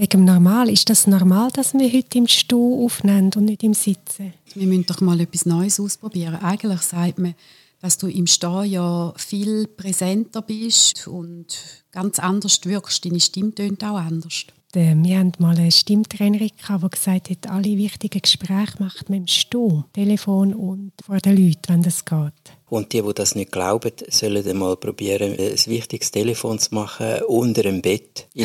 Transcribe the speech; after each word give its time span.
Wegen 0.00 0.24
normal. 0.24 0.70
Ist 0.70 0.88
das 0.90 1.08
normal, 1.08 1.50
dass 1.52 1.74
wir 1.74 1.92
heute 1.92 2.18
im 2.18 2.28
Stuhl 2.28 2.84
aufnehmen 2.84 3.32
und 3.34 3.46
nicht 3.46 3.64
im 3.64 3.74
Sitzen? 3.74 4.32
Wir 4.54 4.68
müssen 4.68 4.86
doch 4.86 5.00
mal 5.00 5.20
etwas 5.20 5.44
Neues 5.44 5.80
ausprobieren. 5.80 6.36
Eigentlich 6.36 6.82
sagt 6.82 7.18
man, 7.18 7.34
dass 7.82 7.98
du 7.98 8.06
im 8.06 8.28
Stehen 8.28 8.66
ja 8.66 9.12
viel 9.16 9.66
präsenter 9.66 10.42
bist 10.42 11.08
und 11.08 11.46
ganz 11.90 12.20
anders 12.20 12.60
wirkst. 12.64 13.04
Deine 13.04 13.18
Stimme 13.18 13.52
tönt 13.52 13.82
auch 13.82 13.96
anders. 13.96 14.44
Wir 14.72 15.18
hatten 15.18 15.32
mal 15.40 15.56
eine 15.56 15.72
Stimmtrainerin, 15.72 16.50
die 16.56 16.88
gesagt 16.90 17.30
hat, 17.30 17.50
alle 17.50 17.76
wichtigen 17.76 18.22
Gespräche 18.22 18.74
macht 18.78 19.08
man 19.08 19.20
im 19.20 19.26
Stuhl, 19.26 19.82
Telefon 19.94 20.54
und 20.54 20.92
vor 21.04 21.18
den 21.18 21.36
Leuten, 21.36 21.62
wenn 21.68 21.82
das 21.82 22.04
geht. 22.04 22.32
Und 22.68 22.92
die, 22.92 23.02
die 23.02 23.14
das 23.14 23.34
nicht 23.34 23.50
glauben, 23.50 23.90
sollen 24.10 24.58
mal 24.58 24.76
probieren, 24.76 25.32
ein 25.32 25.58
wichtiges 25.66 26.12
Telefon 26.12 26.60
zu 26.60 26.72
machen 26.72 27.22
unter 27.26 27.62
dem 27.64 27.82
Bett. 27.82 28.28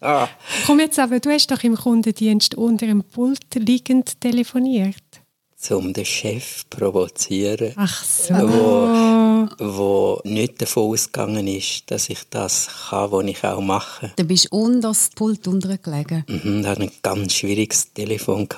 ah. 0.00 0.28
Komm 0.66 0.80
jetzt 0.80 0.98
aber, 0.98 1.20
du 1.20 1.30
hast 1.30 1.50
doch 1.50 1.62
im 1.62 1.76
Kundendienst 1.76 2.54
unter 2.54 2.86
dem 2.86 3.02
Pult 3.02 3.54
liegend 3.54 4.20
telefoniert. 4.20 4.96
Um 5.70 5.92
den 5.92 6.04
Chef 6.04 6.58
zu 6.58 6.64
provozieren. 6.70 7.72
Ach 7.76 8.04
so. 8.04 8.34
Wo, 8.34 9.48
wo 9.58 10.20
nicht 10.24 10.62
davon 10.62 10.92
ausgegangen 10.92 11.48
ist, 11.48 11.90
dass 11.90 12.08
ich 12.08 12.20
das 12.30 12.68
kann, 12.90 13.10
was 13.10 13.24
ich 13.24 13.42
auch 13.44 13.60
mache. 13.60 14.12
Dann 14.14 14.28
bist 14.28 14.48
du 14.50 14.56
unter 14.56 14.88
das 14.88 15.10
Pult 15.14 15.48
untergelegen. 15.48 16.24
Mhm, 16.28 16.62
da 16.62 16.70
hatte 16.70 16.82
ein 16.82 16.90
ganz 17.02 17.34
schwieriges 17.34 17.92
Telefon. 17.92 18.48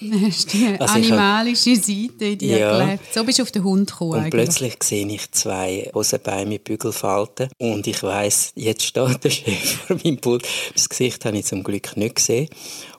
Hast 0.00 0.52
die 0.52 0.66
also 0.78 0.94
animalische 0.94 1.76
Seite 1.76 2.24
in 2.24 2.38
dir 2.38 2.58
ja. 2.58 2.78
gelebt. 2.78 3.12
So 3.12 3.24
bist 3.24 3.38
du 3.38 3.42
auf 3.42 3.50
den 3.50 3.64
Hund 3.64 3.90
gekommen. 3.90 4.12
Und 4.12 4.18
eigentlich. 4.18 4.30
plötzlich 4.30 4.82
sehe 4.82 5.06
ich 5.06 5.30
zwei 5.32 5.90
Hosenbeine 5.94 6.46
mit 6.46 6.64
Bügelfalten 6.64 7.50
und 7.58 7.86
ich 7.86 8.02
weiß, 8.02 8.52
jetzt 8.54 8.84
steht 8.84 9.24
der 9.24 9.30
Chef 9.30 9.78
vor 9.86 9.98
meinem 10.02 10.18
Pult. 10.18 10.46
Das 10.74 10.88
Gesicht 10.88 11.24
habe 11.24 11.38
ich 11.38 11.46
zum 11.46 11.62
Glück 11.62 11.96
nicht 11.96 12.16
gesehen. 12.16 12.48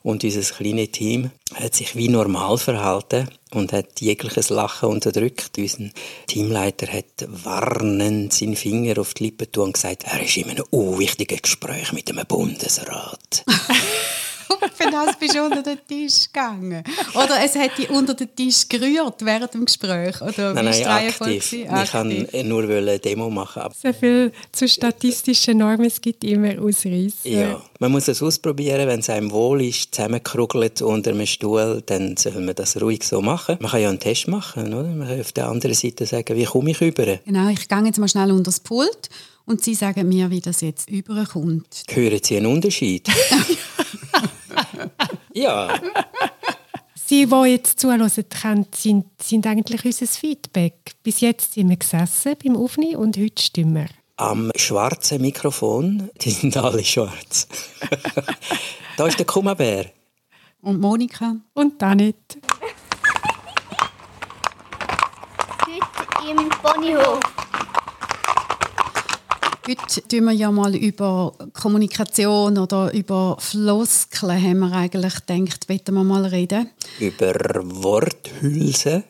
Und 0.04 0.24
unser 0.24 0.41
kleines 0.41 0.91
Team 0.91 1.32
hat 1.54 1.76
sich 1.76 1.96
wie 1.96 2.08
normal 2.08 2.58
verhalten 2.58 3.27
und 3.52 3.74
hat 3.74 3.99
jegliches 3.99 4.49
Lachen 4.49 4.90
unterdrückt. 4.90 5.58
Unser 5.58 5.90
Teamleiter 6.27 6.88
hat 6.88 7.27
warnend 7.27 8.34
seinen 8.34 8.55
Finger 8.55 8.99
auf 8.99 9.13
die 9.13 9.26
Lippen 9.26 9.62
und 9.62 9.74
gesagt, 9.74 10.05
er 10.05 10.24
ist 10.24 10.38
in 10.38 10.49
einem 10.49 10.65
unwichtigen 10.71 11.40
Gespräch 11.41 11.93
mit 11.93 12.10
einem 12.10 12.26
Bundesrat. 12.26 13.43
Für 14.76 14.90
das 14.91 15.18
bist 15.18 15.35
du 15.35 15.44
unter 15.44 15.62
den 15.62 15.80
Tisch 15.88 16.32
gegangen. 16.32 16.84
Oder 17.13 17.44
es 17.44 17.55
hat 17.55 17.77
dich 17.77 17.90
unter 17.90 18.13
den 18.13 18.35
Tisch 18.35 18.68
gerührt 18.68 19.24
während 19.24 19.54
dem 19.54 19.66
Gespräch. 19.66 20.21
Oder 20.21 20.54
nein, 20.54 20.66
nein, 20.66 21.10
aktiv. 21.10 21.54
Ich 21.54 21.91
kann 21.91 22.27
nur 22.46 22.63
eine 22.63 22.99
Demo 22.99 23.30
machen. 23.30 23.63
So 23.82 23.93
viel 23.93 24.32
zu 24.52 24.68
statistischen 24.68 25.58
Normen, 25.58 25.85
es 25.85 25.99
gibt 26.02 26.24
immer 26.24 26.62
Ausreißer. 26.62 27.30
Ja, 27.30 27.62
man 27.80 27.91
muss 27.91 28.08
es 28.08 28.21
ausprobieren, 28.21 28.88
wenn 28.88 28.99
es 28.99 29.10
einem 29.10 29.32
wohl 29.32 29.63
ist, 29.63 29.93
zusammenkrugelt 29.96 30.82
unter 30.82 31.12
einem 31.12 31.26
Stuhl, 31.26 31.82
dann 31.86 32.18
soll 32.18 32.40
man 32.41 32.55
das 32.55 32.80
ruhig 32.82 33.04
so 33.04 33.21
machen. 33.21 33.58
Man 33.60 33.71
kann 33.71 33.82
ja 33.82 33.90
einen 33.90 33.99
Test 33.99 34.27
machen, 34.27 34.74
oder? 34.74 34.90
Man 34.90 35.08
kann 35.08 35.21
auf 35.21 35.32
der 35.32 35.48
anderen 35.48 35.76
Seite 35.76 36.05
sagen, 36.05 36.36
wie 36.36 36.46
komme 36.46 36.71
ich 36.71 36.82
rüber? 36.82 37.20
Genau, 37.26 37.49
ich 37.49 37.68
gehe 37.68 37.86
jetzt 37.86 37.99
mal 37.99 38.08
schnell 38.08 38.32
unter 38.32 38.43
das 38.43 38.60
Pult 38.60 39.10
und 39.46 39.63
Sie 39.63 39.76
sagen 39.76 40.08
mir, 40.08 40.30
wie 40.30 40.40
das 40.40 40.62
jetzt 40.62 40.90
überkommt. 40.90 41.84
Hören 41.90 42.20
Sie 42.24 42.38
einen 42.38 42.46
Unterschied? 42.48 43.08
ja. 45.34 45.79
Sie, 46.96 47.26
die 47.26 47.49
jetzt 47.49 47.79
zuhören 47.79 48.10
können, 48.41 48.68
sind, 48.74 49.05
sind 49.21 49.46
eigentlich 49.46 49.84
unser 49.84 50.07
Feedback. 50.07 50.93
Bis 51.04 51.20
jetzt 51.20 51.54
sind 51.54 51.70
wir 51.70 51.76
gesessen 51.76 52.35
beim 52.41 52.55
Aufnehmen 52.55 52.96
und 52.96 53.18
heute 53.18 53.41
stimmen 53.41 53.76
wir. 53.76 53.87
Am 54.15 54.49
schwarzen 54.55 55.20
Mikrofon, 55.21 56.09
die 56.21 56.32
sind 56.32 56.55
alle 56.55 56.84
schwarz. 56.85 57.48
da 58.98 59.07
ist 59.07 59.20
der 59.20 59.26
Kummerbär. 59.26 59.91
Und 60.62 60.79
Monika. 60.79 61.35
Und 61.54 61.82
Danit. 61.82 62.15
Heute 65.66 66.30
im 66.30 66.50
Ponyhof. 66.50 67.19
Heute 69.68 70.02
tun 70.08 70.24
wir 70.26 70.32
ja 70.32 70.52
mal 70.52 70.76
über 70.76 71.34
Kommunikation 71.54 72.58
oder 72.58 72.92
über 72.96 73.38
Floskeln 73.40 74.42
haben 74.42 74.60
wir 74.60 74.72
eigentlich 74.72 75.26
gedacht, 75.26 75.70
wollen 75.70 75.82
wir 75.86 76.04
mal 76.04 76.26
reden. 76.26 76.68
Über 77.00 77.34
Worthülse. 77.64 79.04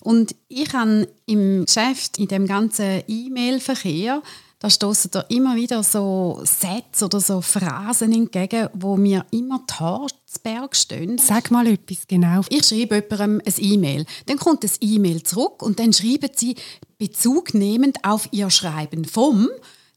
Und 0.00 0.34
ich 0.48 0.72
habe 0.72 1.06
im 1.26 1.66
Geschäft, 1.66 2.18
in 2.18 2.28
dem 2.28 2.46
ganzen 2.46 3.02
E-Mail-Verkehr, 3.06 4.22
da 4.60 4.70
stoßen 4.70 5.10
da 5.10 5.20
immer 5.28 5.56
wieder 5.56 5.82
so 5.82 6.40
Sätze 6.42 7.04
oder 7.04 7.20
so 7.20 7.42
Phrasen 7.42 8.12
entgegen, 8.12 8.70
wo 8.72 8.96
mir 8.96 9.26
immer 9.30 9.60
die 9.68 9.74
Haare 9.74 10.08
zu 10.24 10.40
Berg 10.42 10.74
stehen. 10.74 11.18
Sag 11.18 11.50
mal 11.50 11.66
etwas 11.66 12.08
genau. 12.08 12.40
Ich 12.48 12.64
schreibe 12.64 12.96
jemandem 12.96 13.42
ein 13.44 13.54
E-Mail. 13.58 14.06
Dann 14.24 14.38
kommt 14.38 14.64
das 14.64 14.78
E-Mail 14.80 15.22
zurück 15.22 15.62
und 15.62 15.78
dann 15.78 15.92
schreiben 15.92 16.30
sie 16.34 16.56
Bezug 16.96 17.52
nehmend 17.52 17.98
auf 18.04 18.28
ihr 18.32 18.48
Schreiben 18.48 19.04
vom 19.04 19.48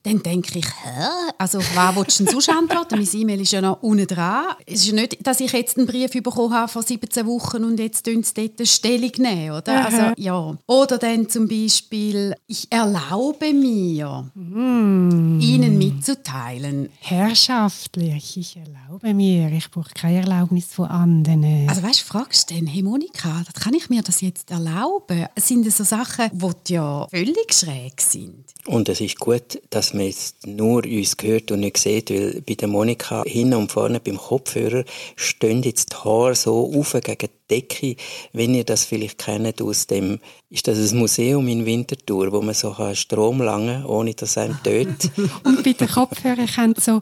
dann 0.03 0.23
denke 0.23 0.59
ich, 0.59 0.65
hä? 0.65 1.31
Also, 1.37 1.59
was 1.59 1.95
willst 1.95 2.19
du 2.19 2.23
denn 2.23 2.33
sonst 2.33 2.49
antworten? 2.49 2.97
Mein 2.97 3.07
E-Mail 3.13 3.41
ist 3.41 3.51
ja 3.51 3.61
noch 3.61 3.83
unten 3.83 4.07
dran. 4.07 4.45
Es 4.65 4.81
ist 4.81 4.87
ja 4.87 4.93
nicht, 4.93 5.25
dass 5.25 5.39
ich 5.39 5.51
jetzt 5.51 5.77
einen 5.77 5.85
Brief 5.85 6.11
bekommen 6.11 6.53
habe 6.53 6.67
vor 6.71 6.81
17 6.81 7.25
Wochen 7.27 7.63
und 7.63 7.79
jetzt 7.79 8.05
sie 8.05 8.21
dort 8.33 8.51
eine 8.57 8.65
Stellung 8.65 9.11
nehmen, 9.17 9.51
oder? 9.51 9.85
Also, 9.85 10.13
ja. 10.17 10.57
Oder 10.65 10.97
dann 10.97 11.29
zum 11.29 11.47
Beispiel, 11.47 12.35
ich 12.47 12.67
erlaube 12.71 13.53
mir, 13.53 14.31
mm. 14.33 15.39
Ihnen 15.39 15.77
mitzuteilen. 15.77 16.89
Herrschaftlich, 16.99 18.37
ich 18.37 18.57
erlaube 18.57 19.13
mir, 19.13 19.51
ich 19.51 19.69
brauche 19.69 19.91
keine 19.93 20.21
Erlaubnis 20.21 20.73
von 20.73 20.85
anderen. 20.85 21.69
Also, 21.69 21.83
weißt 21.83 22.01
du, 22.01 22.05
fragst 22.05 22.49
du 22.49 22.55
dann, 22.55 22.65
hey 22.65 22.81
Monika, 22.81 23.43
kann 23.53 23.73
ich 23.73 23.89
mir 23.89 24.01
das 24.01 24.21
jetzt 24.21 24.49
erlauben? 24.49 25.27
Es 25.35 25.47
sind 25.47 25.71
so 25.71 25.83
Sachen, 25.83 26.29
die 26.33 26.73
ja 26.73 27.07
völlig 27.09 27.53
schräg 27.53 28.01
sind. 28.01 28.45
Und 28.65 28.89
es 28.89 29.01
ist 29.01 29.19
gut, 29.19 29.61
dass 29.69 29.90
dass 29.91 29.97
man 29.97 30.05
jetzt 30.05 30.47
nur 30.47 30.85
uns 30.85 31.17
hört 31.21 31.51
und 31.51 31.59
nicht 31.59 31.77
sieht, 31.77 32.09
weil 32.11 32.41
bei 32.41 32.53
der 32.53 32.67
Monika 32.69 33.23
hinten 33.25 33.55
und 33.55 33.71
vorne 33.71 33.99
beim 33.99 34.17
Kopfhörer 34.17 34.85
stehen 35.17 35.63
jetzt 35.63 35.91
die 35.91 35.97
Haare 35.97 36.35
so 36.35 36.71
auf 36.73 36.93
gegen 36.93 37.17
die 37.19 37.29
Decke. 37.49 37.95
Wenn 38.31 38.55
ihr 38.55 38.63
das 38.63 38.85
vielleicht 38.85 39.17
kennt 39.17 39.61
aus 39.61 39.87
dem, 39.87 40.19
ist 40.49 40.67
das 40.67 40.91
ein 40.91 40.97
Museum 40.97 41.45
in 41.47 41.65
Winterthur, 41.65 42.31
wo 42.31 42.41
man 42.41 42.55
so 42.55 42.73
Strom 42.93 43.41
lange, 43.41 43.85
ohne 43.85 44.13
dass 44.13 44.37
einem 44.37 44.57
tötet. 44.63 45.11
und 45.43 45.63
bei 45.63 45.73
den 45.73 45.89
Kopfhörern 45.89 46.47
können 46.47 46.75
so 46.77 47.01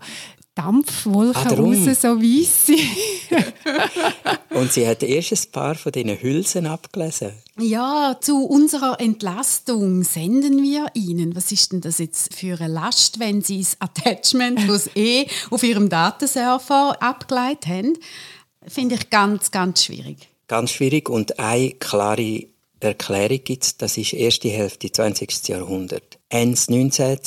Dampfwolken 0.56 1.48
ah, 1.48 1.54
raus, 1.54 2.02
so 2.02 2.20
weisse. 2.20 2.76
Und 4.50 4.74
sie 4.74 4.86
hat 4.86 5.04
erst 5.04 5.32
ein 5.32 5.52
paar 5.52 5.76
von 5.76 5.92
diesen 5.92 6.22
Hülsen 6.22 6.68
abgelesen. 6.68 7.32
Ja, 7.58 8.18
zu 8.20 8.46
unserer 8.46 9.00
Entlastung 9.00 10.04
senden 10.04 10.62
wir 10.62 10.88
Ihnen. 10.96 11.36
Was 11.36 11.52
ist 11.52 11.72
denn 11.72 11.82
das 11.82 12.00
jetzt 12.00 12.34
für 12.34 12.60
eine 12.60 12.74
Last, 12.74 13.20
wenn 13.20 13.42
Sie 13.42 13.60
das 13.60 13.78
Attachment, 13.80 14.60
das 14.68 14.90
eh 14.96 15.28
auf 15.50 15.64
Ihrem 15.64 15.90
Datenserver 15.90 16.98
abgeleitet 17.02 17.68
haben? 17.68 17.98
Finde 18.68 18.96
ich 18.96 19.10
ganz, 19.10 19.52
ganz 19.52 19.86
schwierig. 19.86 20.30
Ganz 20.48 20.72
schwierig 20.72 21.10
und 21.10 21.40
eine 21.40 21.72
klare 21.72 22.48
Erklärung 22.80 23.44
gibt 23.44 23.64
es, 23.64 23.78
das 23.78 23.98
ist 23.98 24.14
erste 24.14 24.50
Hälfte 24.50 24.92
20. 24.92 25.48
Jahrhundert. 25.48 26.18
Ende 26.30 26.60
19 26.68 27.20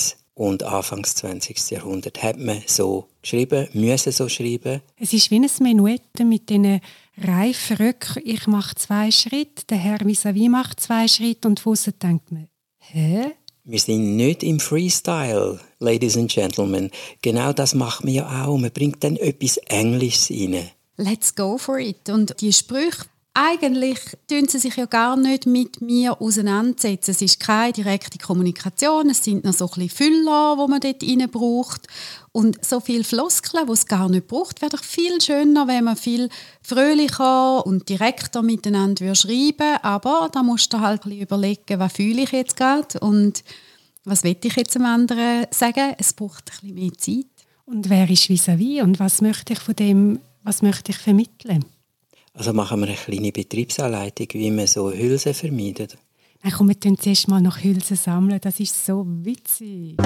und 0.42 0.64
Anfangs 0.64 1.14
20. 1.14 1.70
Jahrhundert 1.70 2.20
hat 2.20 2.36
man 2.36 2.62
so 2.66 3.06
geschrieben, 3.22 3.69
müssen 3.75 4.10
so 4.10 4.28
schreiben. 4.28 4.82
Es 4.98 5.12
ist 5.12 5.30
wie 5.30 5.38
ein 5.38 5.48
Menuett 5.60 6.19
mit 6.19 6.48
diesen 6.48 6.80
reifen 7.16 7.76
Röcken. 7.76 8.22
Ich 8.25 8.48
mache 8.48 8.75
zwei 8.75 9.12
Schritte, 9.12 9.64
der 9.70 9.78
Herr 9.78 10.04
vis 10.04 10.26
à 10.26 10.48
macht 10.48 10.81
zwei 10.81 11.06
Schritte 11.06 11.47
und 11.47 11.64
draussen 11.64 11.94
denkt 12.02 12.32
man, 12.32 12.48
hä? 12.78 13.32
Wir 13.64 13.78
sind 13.78 14.16
nicht 14.16 14.42
im 14.42 14.58
Freestyle, 14.58 15.60
Ladies 15.78 16.16
and 16.16 16.28
Gentlemen. 16.28 16.91
Genau 17.22 17.52
das 17.52 17.75
macht 17.75 18.02
man 18.02 18.12
ja 18.12 18.44
auch. 18.44 18.58
Man 18.58 18.72
bringt 18.72 19.04
dann 19.04 19.16
etwas 19.16 19.58
Englisches 19.69 20.31
rein. 20.31 20.70
Let's 20.96 21.37
go 21.37 21.56
for 21.56 21.78
it. 21.78 22.08
Und 22.08 22.40
die 22.40 22.52
Sprüche 22.52 23.05
eigentlich 23.34 23.99
tun 24.29 24.46
sie 24.46 24.58
sich 24.58 24.76
ja 24.76 24.84
gar 24.84 25.17
nicht 25.17 25.46
mit 25.46 25.81
mir 25.81 26.20
auseinandersetzen. 26.20 27.12
Es 27.12 27.23
ist 27.23 27.40
keine 27.40 27.73
direkte 27.73 28.19
Kommunikation, 28.19 29.08
es 29.08 29.25
sind 29.25 29.44
noch 29.44 29.55
so 29.55 29.64
ein 29.67 29.70
bisschen 29.87 29.88
Füller, 29.88 30.58
wo 30.58 30.69
man 30.69 30.81
dort 30.81 31.02
rein 31.02 31.29
braucht. 31.31 31.87
Und 32.32 32.62
so 32.62 32.81
viele 32.81 33.05
Floskeln, 33.05 33.67
die 33.67 33.73
es 33.73 33.87
gar 33.87 34.11
nicht 34.11 34.29
braucht, 34.29 34.61
wäre 34.61 34.70
doch 34.70 34.84
viel 34.84 35.20
schöner, 35.20 35.67
wenn 35.67 35.84
man 35.84 35.96
viel 35.96 36.29
fröhlicher 36.62 37.64
und 37.67 37.88
direkter 37.88 38.43
miteinander 38.43 39.14
schreiben 39.14 39.58
würde. 39.58 39.85
Aber 39.85 40.28
da 40.31 40.43
musst 40.43 40.73
du 40.73 40.81
halt 40.81 41.06
überlegen, 41.06 41.78
was 41.78 41.93
fühle 41.93 42.23
ich 42.23 42.32
jetzt 42.32 42.56
gerade 42.56 43.00
und 43.00 43.44
was 44.05 44.25
will 44.25 44.37
ich 44.43 44.56
jetzt 44.56 44.75
dem 44.75 44.85
anderen 44.85 45.46
sagen. 45.50 45.94
Es 45.99 46.12
braucht 46.12 46.50
ein 46.50 46.61
bisschen 46.61 46.75
mehr 46.75 46.99
Zeit. 46.99 47.46
Und 47.64 47.88
wer 47.88 48.11
ist 48.11 48.28
vis-à-vis 48.28 48.81
-vis 48.81 48.82
und 48.82 48.99
was 48.99 49.23
möchte 49.23 49.55
ich 49.55 49.58
von 49.58 49.76
dem, 49.76 50.19
was 50.43 50.61
möchte 50.61 50.90
ich 50.90 50.99
vermitteln? 50.99 51.64
Also 52.34 52.55
machen 52.55 52.81
wir 52.81 52.88
eine 52.88 52.96
kleine 52.96 53.31
Betriebsanleitung, 53.31 54.29
wie 54.32 54.50
man 54.50 54.67
so 54.67 54.90
Hülsen 54.90 55.34
vermeidet. 55.34 55.99
Dann 56.43 56.52
kommen 56.52 56.75
wir 56.82 56.96
zuerst 56.99 57.29
mal 57.29 57.43
nach 57.43 57.62
Hülsen 57.62 57.96
sammeln. 57.96 58.40
Das 58.40 58.58
ist 58.58 58.87
so 58.87 59.05
witzig. 59.06 59.96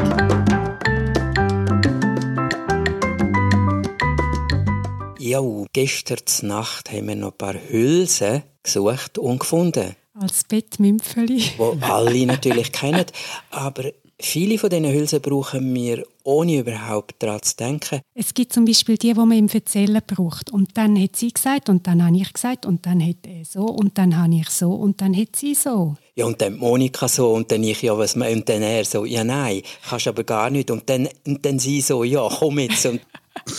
Ja, 5.21 5.41
gestern 5.73 6.49
Nacht 6.49 6.91
haben 6.91 7.09
wir 7.09 7.17
noch 7.17 7.33
ein 7.33 7.39
paar 7.39 7.55
Hülsen 7.55 8.43
gesucht 8.63 9.19
und 9.19 9.39
gefunden. 9.39 9.95
Als 10.15 10.45
Bettmümpfeli. 10.45 11.53
Wo 11.59 11.77
alle 11.81 12.27
natürlich 12.27 12.73
kennen. 12.73 13.07
Aber 13.51 13.85
viele 14.19 14.59
von 14.59 14.71
diesen 14.71 14.93
Hülsen 14.93 15.21
brauchen 15.21 15.73
wir, 15.75 16.05
ohne 16.27 16.59
überhaupt 16.59 17.23
daran 17.23 17.41
zu 17.41 17.57
denken. 17.57 18.01
Es 18.15 18.35
gibt 18.35 18.53
zum 18.53 18.65
Beispiel 18.65 18.99
die, 18.99 19.13
die 19.13 19.19
man 19.19 19.33
im 19.33 19.49
Erzählen 19.49 20.03
braucht. 20.05 20.51
Und 20.51 20.77
dann 20.77 21.01
hat 21.01 21.15
sie 21.15 21.33
gesagt, 21.33 21.69
und 21.69 21.87
dann 21.87 22.05
habe 22.05 22.17
ich 22.17 22.33
gesagt, 22.33 22.67
und 22.67 22.85
dann 22.85 23.01
hat 23.01 23.19
er 23.27 23.45
so, 23.45 23.63
und 23.63 23.97
dann 23.97 24.19
habe 24.21 24.35
ich 24.35 24.51
so, 24.51 24.73
und 24.73 25.01
dann 25.01 25.17
hat 25.17 25.37
sie 25.37 25.55
so. 25.55 25.95
Ja, 26.17 26.27
und 26.27 26.41
dann 26.41 26.57
Monika 26.57 27.07
so, 27.07 27.33
und 27.33 27.53
dann 27.53 27.63
ich, 27.63 27.81
ja, 27.83 27.97
was, 27.97 28.17
und 28.17 28.49
dann 28.49 28.63
er 28.63 28.85
so, 28.85 29.05
ja, 29.05 29.23
nein, 29.23 29.63
kannst 29.89 30.09
aber 30.09 30.25
gar 30.25 30.51
nicht. 30.51 30.71
Und 30.71 30.91
dann, 30.91 31.09
und 31.27 31.47
dann 31.47 31.61
sie 31.61 31.81
so, 31.81 32.03
ja, 32.03 32.29
komm 32.29 32.59
jetzt. 32.59 32.85
Und, 32.87 33.01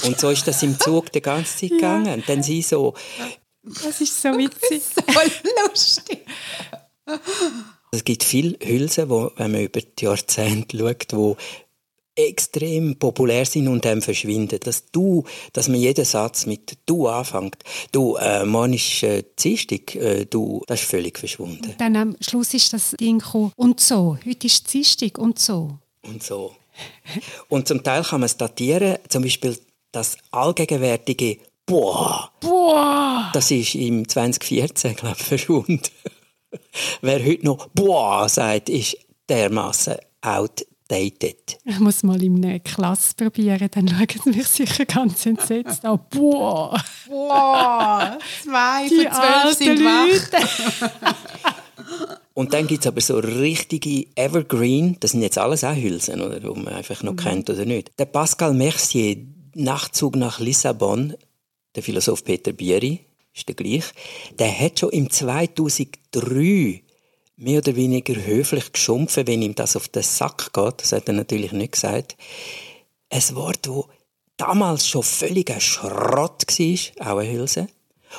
und 0.04 0.20
so 0.20 0.30
ist 0.30 0.46
das 0.48 0.62
im 0.62 0.78
Zug 0.78 1.12
die 1.14 1.22
ganze 1.22 1.58
Zeit 1.58 1.70
gegangen. 1.70 2.16
Und 2.16 2.28
dann 2.28 2.44
sie 2.44 2.62
so, 2.62 2.96
Das 3.64 4.02
ist 4.02 4.22
so 4.22 4.38
witzig. 4.38 4.84
so 4.84 5.02
lustig. 5.68 6.26
Es 7.92 8.04
gibt 8.04 8.26
viele 8.26 8.58
Hülsen, 8.62 9.10
wo, 9.10 9.32
wenn 9.38 9.52
man 9.54 9.62
über 9.62 9.80
die 9.80 10.04
Jahrzehnte 10.04 10.78
schaut, 10.78 11.14
wo 11.14 11.38
extrem 12.18 12.98
populär 12.98 13.46
sind 13.46 13.68
und 13.68 13.86
dann 13.86 14.02
verschwinden. 14.02 14.60
Dass 14.60 14.92
du, 14.92 15.24
dass 15.54 15.68
man 15.68 15.80
jeden 15.80 16.04
Satz 16.04 16.46
mit 16.46 16.78
du 16.86 17.08
anfängt. 17.08 17.58
Du, 17.92 18.16
äh, 18.16 18.46
morgen 18.46 18.74
ist 18.74 19.04
äh, 19.04 19.24
Dienstag, 19.38 19.96
äh, 19.96 20.26
du, 20.26 20.64
das 20.68 20.82
ist 20.82 20.90
völlig 20.90 21.18
verschwunden. 21.18 21.76
Dann 21.78 21.96
am 21.96 22.18
Schluss 22.20 22.54
ist 22.54 22.74
das 22.74 22.92
Ding 23.00 23.20
gekommen, 23.20 23.52
und 23.56 23.80
so. 23.80 24.18
Heute 24.26 24.48
ist 24.48 24.74
Dienstag 24.74 25.18
und 25.18 25.40
so. 25.40 25.78
Und 26.02 26.24
so. 26.24 26.56
Und 27.50 27.68
zum 27.68 27.84
Teil 27.84 28.04
kann 28.04 28.20
man 28.22 28.26
es 28.26 28.38
datieren, 28.38 28.98
zum 29.10 29.24
Beispiel 29.24 29.58
das 29.92 30.18
allgegenwärtige 30.32 31.38
Boah, 31.66 32.32
Boah! 32.40 33.30
das 33.34 33.52
ist 33.52 33.76
im 33.76 34.08
2014, 34.08 34.96
glaube 34.96 35.18
ich, 35.20 35.26
verschwunden. 35.26 35.82
Wer 37.02 37.26
heute 37.26 37.46
noch 37.46 37.68
Boah 37.74 38.30
sagt, 38.30 38.70
ist 38.70 38.98
dermaßen 39.28 39.98
outdated. 40.92 41.58
Ich 41.66 41.80
muss 41.80 42.04
mal 42.04 42.22
in 42.22 42.44
einer 42.44 42.60
Klasse 42.60 43.14
probieren, 43.16 43.70
dann 43.72 43.88
schauen 43.88 44.08
sie 44.24 44.30
mich 44.32 44.48
sicher 44.48 44.86
ganz 44.86 45.26
entsetzt 45.26 45.86
an. 45.86 46.00
Boah! 46.10 46.82
Wow, 47.08 48.18
zwei 48.44 48.88
Die 48.88 48.96
von 48.96 49.12
zwölf 49.12 49.58
sind 49.58 49.84
wach. 49.84 51.28
Und 52.34 52.54
dann 52.54 52.68
gibt 52.68 52.82
es 52.82 52.88
aber 52.88 53.02
so 53.02 53.18
richtige 53.18 54.08
Evergreen, 54.16 54.98
das 55.00 55.12
sind 55.12 55.22
jetzt 55.22 55.38
alles 55.38 55.64
auch 55.64 55.76
Hülsen, 55.76 56.22
oder, 56.22 56.40
die 56.40 56.48
man 56.48 56.68
einfach 56.68 57.02
noch 57.02 57.16
kennt 57.16 57.50
oder 57.50 57.66
nicht. 57.66 57.92
Der 57.98 58.06
Pascal 58.06 58.54
Mercier, 58.54 59.18
Nachtzug 59.56 60.16
nach 60.16 60.40
Lissabon, 60.40 61.16
der 61.76 61.84
Philosoph 61.84 62.24
Peter 62.24 62.52
Bieri, 62.54 63.00
ist 63.34 63.48
der 63.48 63.56
gleich, 63.56 63.86
der 64.38 64.60
hat 64.60 64.80
schon 64.80 64.90
im 64.92 65.10
2003 65.10 66.84
mehr 67.38 67.60
oder 67.60 67.76
weniger 67.76 68.16
höflich 68.16 68.74
geschumpfen, 68.74 69.28
wenn 69.28 69.42
ihm 69.42 69.56
das 69.56 69.76
auf 69.76 69.88
den 69.88 70.04
Sack 70.04 70.52
geht. 70.54 70.82
Das 70.82 70.92
hat 70.92 71.08
er 71.08 71.14
natürlich 71.14 71.52
nicht 71.52 71.74
gesagt. 71.74 72.18
Ein 73.10 73.36
Wort, 73.36 73.68
wo 73.70 73.88
damals 74.36 74.88
schon 74.88 75.04
völliger 75.04 75.60
Schrott 75.60 76.46
war, 76.48 77.14
auch 77.14 77.18
eine 77.20 77.32
Hülse. 77.32 77.68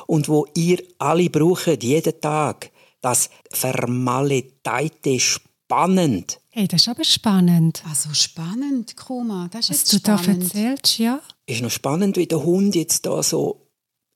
Und 0.06 0.29
wo 0.29 0.47
ihr 0.55 0.82
alle 0.99 1.29
braucht, 1.31 1.82
jeden 1.82 2.20
Tag. 2.20 2.70
Das 3.00 3.31
vermaledeite 3.50 5.19
spannend. 5.20 6.41
Hey, 6.50 6.67
das 6.67 6.82
ist 6.82 6.88
aber 6.88 7.05
spannend. 7.05 7.82
Also 7.88 8.12
spannend, 8.12 8.97
Kuma. 8.97 9.49
Das 9.53 9.69
ist 9.69 9.70
Was 9.70 9.79
jetzt 9.79 9.93
du 9.93 9.99
da 10.00 10.19
spannend. 10.19 10.43
erzählst, 10.44 10.99
ja? 10.99 11.20
Ist 11.47 11.62
noch 11.62 11.70
spannend, 11.70 12.17
wie 12.17 12.26
der 12.26 12.43
Hund 12.44 12.75
jetzt 12.75 13.06
da 13.06 13.23
so, 13.23 13.69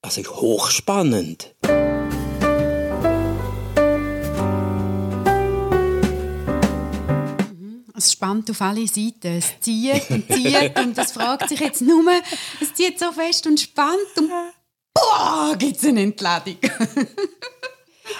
also 0.03 0.23
hochspannend. 0.23 1.55
Es 8.03 8.13
spannt 8.13 8.51
auf 8.51 8.61
alle 8.61 8.85
Seiten. 8.89 9.39
Es 9.39 9.61
zieht 9.61 10.11
und 10.11 10.27
zieht 10.33 10.77
und 10.77 10.99
es 10.99 11.13
fragt 11.13 11.49
sich 11.49 11.61
jetzt 11.61 11.83
nur, 11.83 12.05
es 12.61 12.75
zieht 12.75 12.99
so 12.99 13.13
fest 13.13 13.47
und 13.47 13.61
spannt 13.61 13.97
und 14.17 14.29
boah, 14.93 15.55
gibt 15.57 15.77
es 15.77 15.85
eine 15.85 16.03
Entladung. 16.03 16.57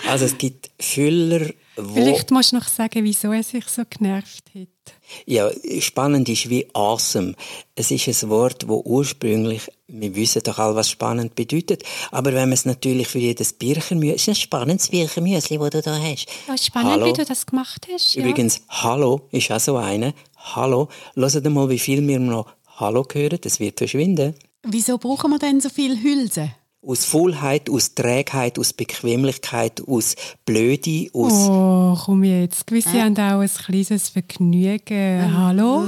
Also 0.09 0.27
es 0.27 0.39
gibt 0.39 0.71
Füller. 0.81 1.53
Vielleicht 1.75 2.31
musst 2.31 2.53
du 2.53 2.57
noch 2.57 2.69
sagen, 2.69 3.03
wieso 3.03 3.33
er 3.33 3.43
sich 3.43 3.67
so 3.67 3.83
genervt 3.89 4.45
hat. 4.55 4.95
Ja, 5.25 5.51
spannend 5.81 6.29
ist 6.29 6.51
wie 6.51 6.69
awesome. 6.75 7.35
Es 7.75 7.91
ist 7.91 8.07
ein 8.09 8.29
Wort, 8.29 8.69
wo 8.69 8.83
ursprünglich, 8.85 9.71
wir 9.87 10.15
wissen 10.15 10.43
doch 10.43 10.59
alle, 10.59 10.75
was 10.75 10.91
spannend 10.91 11.35
bedeutet, 11.35 11.83
aber 12.11 12.33
wenn 12.33 12.49
man 12.49 12.53
es 12.53 12.67
natürlich 12.67 13.09
für 13.09 13.19
jedes 13.19 13.55
Birchenmüsli, 13.55 14.15
es 14.15 14.23
ist 14.23 14.29
ein 14.29 14.35
spannendes 14.35 14.89
Birchenmüsli, 14.89 15.59
das 15.59 15.71
du 15.71 15.83
da 15.83 15.99
hast. 15.99 16.27
Ja, 16.47 16.59
spannend, 16.59 16.93
Hallo? 16.93 17.07
wie 17.07 17.13
du 17.15 17.25
das 17.25 17.47
gemacht 17.47 17.87
hast. 17.91 18.15
Ja. 18.15 18.23
Übrigens, 18.23 18.63
Hallo 18.69 19.29
ist 19.31 19.51
auch 19.51 19.61
so 19.61 19.77
eine. 19.77 20.15
Hallo. 20.37 20.89
Hört 21.15 21.45
mal, 21.45 21.71
wie 21.71 21.79
viel 21.79 22.07
wir 22.07 22.19
noch 22.19 22.47
Hallo 22.77 23.07
hören. 23.13 23.39
Das 23.41 23.61
wird 23.61 23.79
verschwinden. 23.79 24.35
Wieso 24.65 24.99
brauchen 24.99 25.31
wir 25.31 25.39
denn 25.39 25.61
so 25.61 25.69
viel 25.69 26.03
Hülse? 26.03 26.51
Aus 26.85 27.05
Faulheit, 27.05 27.71
aus 27.71 27.95
Trägheit, 27.95 28.59
aus 28.59 28.73
Bequemlichkeit, 28.73 29.81
aus 29.87 30.17
Blöde, 30.45 31.09
aus... 31.13 31.33
Oh, 31.33 31.97
komm 32.07 32.25
jetzt. 32.25 32.67
Gewisse 32.67 33.01
haben 33.01 33.17
auch 33.19 33.39
ein 33.39 33.49
kleines 33.49 34.09
Vergnügen. 34.09 35.33
Hallo? 35.39 35.85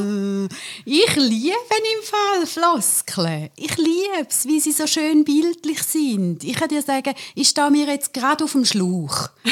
Ich 0.85 1.17
liebe 1.17 1.51
im 1.51 2.05
Fall 2.05 2.47
Floskeln. 2.47 3.51
Ich 3.57 3.77
liebe 3.77 4.25
es, 4.29 4.47
wie 4.47 4.61
sie 4.61 4.71
so 4.71 4.87
schön 4.87 5.25
bildlich 5.25 5.83
sind. 5.83 6.45
Ich 6.45 6.55
kann 6.55 6.69
dir 6.69 6.81
sagen, 6.83 7.13
ich 7.35 7.49
stehe 7.49 7.73
mir 7.73 7.87
jetzt 7.89 8.15
gerade 8.15 8.45
auf 8.45 8.53
dem 8.53 8.65
Schlauch. 8.65 9.31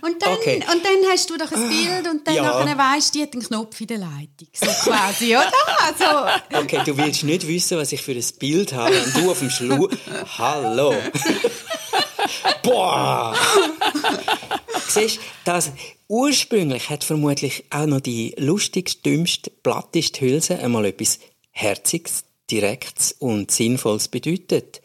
und, 0.00 0.22
dann, 0.22 0.32
Okay. 0.32 0.64
und 0.72 0.82
dann 0.82 1.10
hast 1.12 1.28
du 1.28 1.36
doch 1.36 1.52
ein 1.52 1.68
Bild 1.68 2.08
und 2.10 2.26
dann 2.26 2.36
Ja. 2.36 2.42
nachher 2.64 2.78
weisst 2.78 3.14
du, 3.14 3.18
die 3.18 3.24
hat 3.24 3.34
einen 3.34 3.42
Knopf 3.42 3.78
in 3.82 3.86
der 3.86 3.98
Leitung. 3.98 4.48
So 4.54 4.64
quasi, 4.90 5.36
oder? 5.36 5.52
Also, 5.86 6.62
Okay, 6.64 6.80
du 6.86 6.96
willst 6.96 7.22
nicht 7.24 7.46
wissen, 7.46 7.76
was 7.76 7.92
ich 7.92 8.00
für 8.00 8.12
ein 8.12 8.24
Bild 8.38 8.72
habe, 8.72 8.94
wenn 8.94 9.22
du 9.22 9.30
auf 9.30 9.41
dem 9.42 9.50
Schluch... 9.50 9.90
Hallo. 10.38 10.94
Boah! 12.62 13.36
Siehst 14.88 15.20
das 15.44 15.72
ursprünglich 16.08 16.90
hat 16.90 17.04
vermutlich 17.04 17.64
auch 17.70 17.86
noch 17.86 18.00
die 18.00 18.34
lustigste, 18.38 19.02
dümmste, 19.02 19.50
platteste 19.50 20.20
Hülse 20.20 20.58
einmal 20.58 20.86
etwas 20.86 21.18
Herziges, 21.50 22.24
Direktes 22.50 23.12
und 23.12 23.50
Sinnvolles 23.50 24.08
bedeutet. 24.08 24.80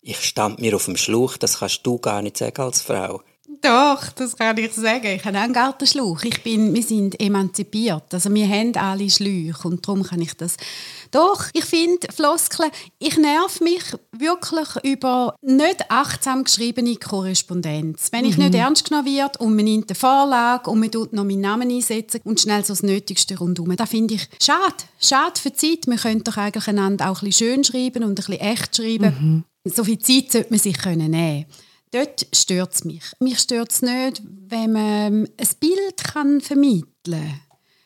Ich 0.00 0.20
stand 0.24 0.60
mir 0.60 0.74
auf 0.74 0.86
dem 0.86 0.96
Schluch, 0.96 1.36
das 1.36 1.60
kannst 1.60 1.86
du 1.86 1.98
gar 1.98 2.22
nicht 2.22 2.36
sagen 2.36 2.60
als 2.60 2.82
Frau. 2.82 3.22
Doch, 3.60 4.08
das 4.10 4.36
kann 4.36 4.56
ich 4.56 4.72
sagen. 4.72 5.06
Ich 5.06 5.24
habe 5.24 5.38
auch 5.38 5.42
einen 5.42 5.52
Gartenschlauch. 5.52 6.22
Ich 6.22 6.42
bin, 6.42 6.74
wir 6.74 6.82
sind 6.82 7.20
emanzipiert. 7.20 8.04
Also 8.12 8.32
wir 8.32 8.48
haben 8.48 8.74
alle 8.76 9.10
Schläuche 9.10 9.68
und 9.68 9.86
darum 9.86 10.02
kann 10.02 10.20
ich 10.20 10.34
das. 10.34 10.56
Doch, 11.10 11.46
ich 11.52 11.64
finde 11.64 12.06
Floskeln, 12.14 12.70
ich 12.98 13.16
nerv 13.18 13.60
mich 13.60 13.82
wirklich 14.16 14.68
über 14.84 15.36
nicht 15.42 15.90
achtsam 15.90 16.44
geschriebene 16.44 16.96
Korrespondenz. 16.96 18.08
Wenn 18.12 18.24
ich 18.24 18.38
nicht 18.38 18.54
ernst 18.54 18.88
genommen 18.88 19.06
wird 19.06 19.38
und 19.38 19.54
man 19.54 19.64
nimmt 19.64 19.90
eine 19.90 19.96
Vorlage 19.96 20.70
und 20.70 20.80
man 20.80 20.90
tut 20.90 21.12
noch 21.12 21.24
meinen 21.24 21.42
Namen 21.42 21.70
einsetzen 21.70 22.20
und 22.24 22.40
schnell 22.40 22.64
so 22.64 22.72
das 22.72 22.82
Nötigste 22.82 23.36
rundherum. 23.36 23.76
Das 23.76 23.90
finde 23.90 24.14
ich 24.14 24.28
schade. 24.40 24.84
Schade 25.00 25.38
für 25.38 25.50
die 25.50 25.56
Zeit. 25.56 25.86
Wir 25.86 25.96
könnten 25.96 26.24
doch 26.24 26.36
eigentlich 26.36 26.68
einander 26.68 27.10
auch 27.10 27.20
ein 27.20 27.26
bisschen 27.26 27.48
schön 27.48 27.64
schreiben 27.64 28.04
und 28.04 28.12
ein 28.12 28.14
bisschen 28.14 28.40
echt 28.40 28.76
schreiben. 28.76 29.44
So 29.64 29.84
viel 29.84 29.98
Zeit 29.98 30.32
sollte 30.32 30.50
man 30.50 30.58
sich 30.58 30.78
können 30.78 31.10
nehmen 31.10 31.46
Dort 31.92 32.26
stört 32.32 32.72
es 32.72 32.84
mich. 32.84 33.02
Mich 33.20 33.38
stört 33.38 33.70
es 33.70 33.82
nicht, 33.82 34.22
wenn 34.48 34.72
man 34.72 35.28
ein 35.36 35.48
Bild 35.60 36.02
kann 36.02 36.40
vermitteln 36.40 36.88
kann. 37.04 37.40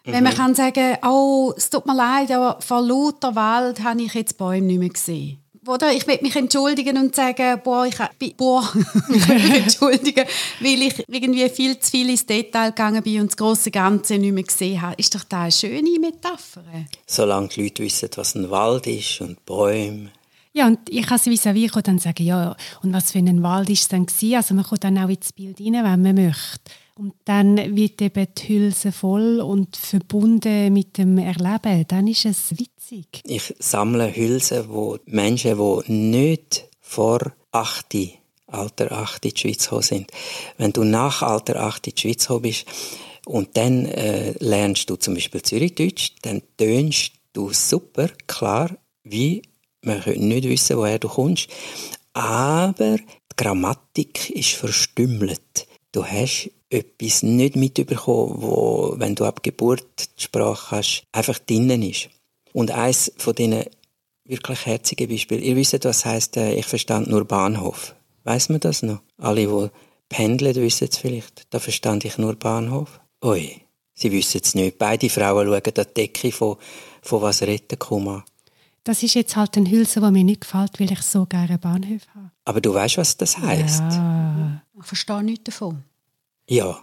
Wenn 0.05 0.23
man 0.23 0.35
kann 0.35 0.55
sagen 0.55 0.97
oh, 1.05 1.53
es 1.57 1.69
tut 1.69 1.85
mir 1.87 1.97
leid, 1.97 2.31
aber 2.31 2.61
vor 2.61 2.81
lauter 2.81 3.35
Wald 3.35 3.83
habe 3.83 4.03
ich 4.03 4.15
jetzt 4.15 4.39
Bäume 4.39 4.67
nicht 4.67 4.79
mehr 4.79 4.89
gesehen. 4.91 5.39
Oder 5.67 5.93
ich 5.93 6.07
will 6.07 6.21
mich 6.23 6.37
entschuldigen 6.37 6.97
und 6.97 7.17
sagen, 7.17 7.61
boah, 7.65 7.87
ich 7.87 7.97
bin, 8.21 8.37
boah, 8.37 8.63
ich 9.13 9.29
will 9.29 9.39
mich 9.41 9.63
entschuldigen, 9.63 10.25
weil 10.61 10.83
ich 10.83 11.05
irgendwie 11.09 11.49
viel 11.49 11.77
zu 11.81 11.91
viel 11.91 12.09
ins 12.09 12.25
Detail 12.25 12.69
gegangen 12.69 13.03
bin 13.03 13.23
und 13.23 13.33
das 13.33 13.37
große 13.37 13.73
Ganze 13.73 14.17
nicht 14.19 14.33
mehr 14.33 14.45
gesehen 14.45 14.81
habe. 14.81 14.95
Ist 14.97 15.17
doch 15.17 15.25
da 15.25 15.43
eine 15.43 15.53
schöne 15.53 15.99
Metapher? 15.99 16.63
Solange 17.07 17.49
die 17.49 17.65
Leute 17.65 17.83
wissen, 17.83 18.11
was 18.15 18.37
ein 18.37 18.49
Wald 18.51 18.87
ist 18.87 19.21
und 19.21 19.45
Bäume. 19.45 20.13
Ja, 20.57 20.69
und 20.69 20.79
ich 20.89 21.07
kann 21.07 21.19
sie 21.19 21.31
vis-à-vis 21.31 21.71
dann 21.83 21.99
sagen, 21.99 22.25
ja, 22.25 22.57
und 22.83 22.95
was 22.95 23.13
für 23.13 23.19
ein 23.19 23.43
Wald 23.43 23.69
ist 23.69 23.83
es 23.83 23.89
dann 23.89 24.07
gewesen? 24.07 24.37
Also 24.37 24.55
man 24.55 24.65
kommt 24.65 24.85
dann 24.85 24.97
auch 24.97 25.11
ins 25.11 25.35
Bild 25.35 25.61
rein, 25.61 25.75
wenn 25.75 26.01
man 26.01 26.15
möchte. 26.15 26.73
Und 26.95 27.13
dann 27.27 27.77
wird 27.77 28.01
eben 28.01 28.27
die 28.39 28.49
Hülse 28.49 28.91
voll 28.91 29.41
und 29.41 29.77
verbunden 29.77 30.73
mit 30.73 30.97
dem 30.97 31.19
Erleben. 31.19 31.85
Dann 31.89 32.07
ist 32.07 32.25
es 32.25 32.53
witzig. 32.53 33.21
Ich 33.25 33.55
sammle 33.59 34.17
Hülsen, 34.17 34.71
wo 34.71 34.97
Menschen, 35.05 35.59
die 35.59 35.93
nicht 35.93 36.65
vor 36.81 37.21
8, 37.53 37.95
Alter 38.47 38.93
8 38.93 39.27
in 39.27 39.33
die 39.33 39.39
Schweiz 39.39 39.65
gekommen 39.65 39.83
sind. 39.83 40.11
Wenn 40.57 40.73
du 40.73 40.85
nach 40.85 41.21
Alter 41.21 41.61
8 41.61 41.89
in 41.89 41.95
die 41.95 42.01
Schweiz 42.01 42.23
gekommen 42.23 42.43
bist 42.43 42.65
und 43.27 43.59
dann 43.59 43.85
äh, 43.85 44.33
lernst 44.39 44.89
du 44.89 44.97
zum 44.97 45.13
Beispiel 45.13 45.43
Zürichdeutsch, 45.43 46.13
dann 46.23 46.41
tönst 46.57 47.13
du 47.35 47.53
super 47.53 48.09
klar 48.27 48.71
wie 49.05 49.43
Man 49.87 50.01
könnte 50.01 50.25
nicht 50.25 50.49
wissen, 50.49 50.77
woher 50.77 50.99
du 50.99 51.09
kommst. 51.09 51.49
Aber 52.13 52.97
die 52.97 53.37
Grammatik 53.37 54.31
ist 54.31 54.55
verstümmelt. 54.55 55.69
Du 55.93 56.05
hast 56.05 56.51
etwas 56.69 57.23
nicht 57.23 57.55
mitbekommen, 57.55 58.43
wo, 58.43 58.95
wenn 58.97 59.15
du 59.15 59.25
ab 59.25 59.45
Geburt 59.45 59.87
die 60.19 60.25
Sprache 60.25 60.77
hast, 60.77 61.05
einfach 61.13 61.39
drinnen 61.39 61.83
ist. 61.83 62.09
Und 62.53 62.73
eins 62.73 63.13
von 63.17 63.35
diesen 63.35 63.65
wirklich 64.25 64.67
herzigen 64.67 65.09
Beispielen, 65.09 65.43
ihr 65.43 65.55
wisst, 65.55 65.85
was 65.85 66.05
heißt, 66.05 66.37
äh, 66.37 66.55
ich 66.55 66.67
verstand 66.67 67.07
nur 67.07 67.25
Bahnhof. 67.25 67.95
Weiß 68.25 68.49
man 68.49 68.59
das 68.59 68.83
noch? 68.83 69.03
Alle, 69.19 69.47
die 69.47 69.71
pendeln, 70.09 70.57
wissen 70.57 70.89
es 70.91 70.99
vielleicht. 70.99 71.47
Da 71.51 71.61
verstand 71.61 72.05
ich 72.05 72.19
nur 72.19 72.35
Bahnhof. 72.35 72.99
Ui, 73.25 73.61
sie 73.95 74.11
wissen 74.11 74.41
es 74.43 74.57
nicht. 74.57 74.79
Beide 74.79 75.09
Frauen 75.09 75.47
schauen 75.47 75.63
die 75.65 75.95
Decke 75.95 76.33
von, 76.33 76.57
von 77.03 77.23
was 77.23 77.43
retten 77.43 77.79
kann. 77.79 78.25
Das 78.87 79.03
ist 79.03 79.15
jetzt 79.15 79.35
halt 79.35 79.57
ein 79.57 79.69
Hülse, 79.69 79.99
der 79.99 80.13
mir 80.13 80.23
nicht 80.23 80.43
gefällt, 80.43 80.79
weil 80.79 80.93
ich 80.93 81.03
so 81.03 81.27
gerne 81.27 81.59
Bahnhof 81.59 82.03
habe. 82.15 82.31
Aber 82.45 82.61
du 82.61 82.73
weißt, 82.73 82.99
was 82.99 83.17
das 83.17 83.37
heißt? 83.37 83.81
Ja. 83.81 84.63
Ich 84.79 84.87
verstehe 84.87 85.25
nichts 85.25 85.43
davon. 85.43 85.83
Ja. 86.49 86.79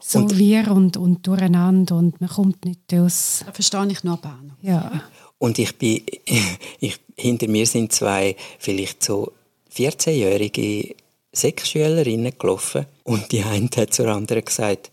So 0.00 0.20
und, 0.20 0.38
wir 0.38 0.70
und, 0.70 0.96
und 0.96 1.26
durcheinander 1.26 1.96
und 1.96 2.20
man 2.20 2.30
kommt 2.30 2.64
nicht 2.64 2.94
aus. 2.94 3.42
Da 3.44 3.50
verstehe 3.50 3.84
ich 3.90 4.04
nur 4.04 4.16
Bahnhof. 4.16 4.56
Ja. 4.62 5.02
Und 5.38 5.58
ich 5.58 5.76
bin, 5.76 6.02
ich, 6.78 7.00
hinter 7.16 7.48
mir 7.48 7.66
sind 7.66 7.90
zwei 7.90 8.36
vielleicht 8.60 9.02
so 9.02 9.32
14-jährige 9.74 10.94
Sechsschülerinnen 11.32 12.38
gelaufen 12.38 12.86
und 13.02 13.32
die 13.32 13.42
eine 13.42 13.68
hat 13.76 13.92
zur 13.92 14.06
anderen 14.06 14.44
gesagt, 14.44 14.92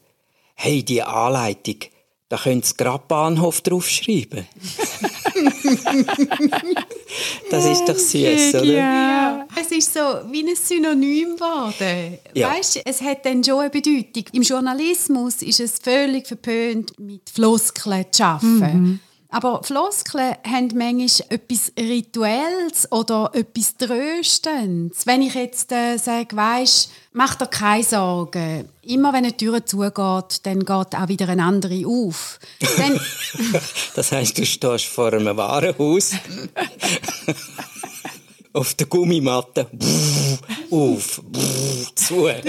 hey, 0.55 0.81
die 0.81 1.03
Anleitung, 1.03 1.81
da 2.29 2.37
könnt 2.37 2.67
ihr 2.67 2.77
gerade 2.77 3.03
Bahnhof 3.07 3.61
draufschreiben. 3.61 4.47
das 7.49 7.65
ist 7.65 7.85
doch 7.85 7.97
süß, 7.97 8.55
oder? 8.55 8.63
Ja. 8.63 9.47
Es 9.59 9.71
ist 9.71 9.93
so 9.93 9.99
wie 10.29 10.47
ein 10.47 10.55
Synonym 10.55 11.35
geworden. 11.35 12.17
Ja. 12.33 12.51
Weißt, 12.51 12.81
es 12.85 13.01
hat 13.01 13.25
dann 13.25 13.43
schon 13.43 13.59
eine 13.59 13.69
Bedeutung. 13.69 14.25
Im 14.33 14.41
Journalismus 14.41 15.41
ist 15.41 15.59
es 15.59 15.79
völlig 15.79 16.27
verpönt, 16.27 16.97
mit 16.99 17.29
Floskeln 17.29 18.05
zu 18.11 18.23
arbeiten. 18.23 19.01
Aber 19.31 19.63
Floskeln 19.63 20.35
haben 20.45 20.67
manchmal 20.75 21.27
etwas 21.29 21.71
Rituelles 21.79 22.91
oder 22.91 23.31
etwas 23.33 23.77
Tröstendes. 23.77 25.07
Wenn 25.07 25.21
ich 25.21 25.35
jetzt 25.35 25.71
äh, 25.71 25.97
sage, 25.97 26.35
weisst, 26.35 26.91
mach 27.13 27.35
dir 27.35 27.47
keine 27.47 27.83
Sorgen. 27.83 28.69
Immer 28.81 29.13
wenn 29.13 29.25
eine 29.25 29.35
Tür 29.37 29.65
zugeht, 29.65 30.45
dann 30.45 30.59
geht 30.59 30.95
auch 30.95 31.07
wieder 31.07 31.29
eine 31.29 31.43
andere 31.43 31.85
auf. 31.85 32.39
Das 33.95 34.11
heisst, 34.11 34.37
du 34.37 34.45
stehst 34.45 34.85
vor 34.85 35.11
einem 35.13 35.35
Warenhaus 35.35 36.13
auf 38.53 38.73
der 38.73 38.87
Gummimatte 38.87 39.67
auf, 40.69 41.21
zu. 41.95 42.27
Ja. 42.27 42.41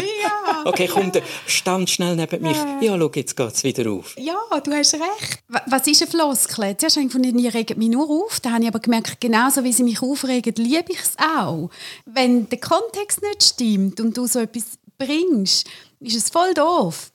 Okay, 0.64 0.88
komm, 0.92 1.11
stand 1.47 1.90
schnell 1.90 2.16
neben 2.16 2.42
mich. 2.42 2.56
Ja, 2.80 2.97
schau, 2.99 3.11
jetzt 3.14 3.37
geht's 3.37 3.64
wieder 3.64 3.90
auf. 3.90 4.16
ja, 4.18 4.37
du 4.61 4.73
hast 4.73 4.94
recht. 4.94 5.42
Wa- 5.49 5.62
Was 5.66 5.87
ist 5.87 6.02
eine 6.02 6.11
Floskel? 6.11 6.76
Zuerst 6.76 6.97
habe 6.97 7.06
ich 7.06 7.12
gefunden, 7.12 7.37
die 7.37 7.49
regen 7.49 7.78
mich 7.78 7.88
nur 7.88 8.09
auf. 8.09 8.40
Dann 8.40 8.52
habe 8.54 8.62
ich 8.64 8.68
aber 8.68 8.80
gemerkt, 8.80 9.21
genauso 9.21 9.64
wie 9.64 9.73
sie 9.73 9.82
mich 9.85 10.02
aufregen, 10.02 10.54
liebe 10.56 10.92
ich 10.92 11.00
es 11.00 11.14
auch. 11.18 11.71
Wenn 12.04 12.49
der 12.49 12.59
Kontext 12.61 13.23
nicht 13.23 13.42
stimmt 13.42 14.00
und 14.00 14.16
du 14.16 14.26
so 14.26 14.38
etwas 14.40 14.64
bringst, 14.99 15.66
ist 16.00 16.16
es 16.16 16.30
voll 16.30 16.54
doof. 16.54 17.11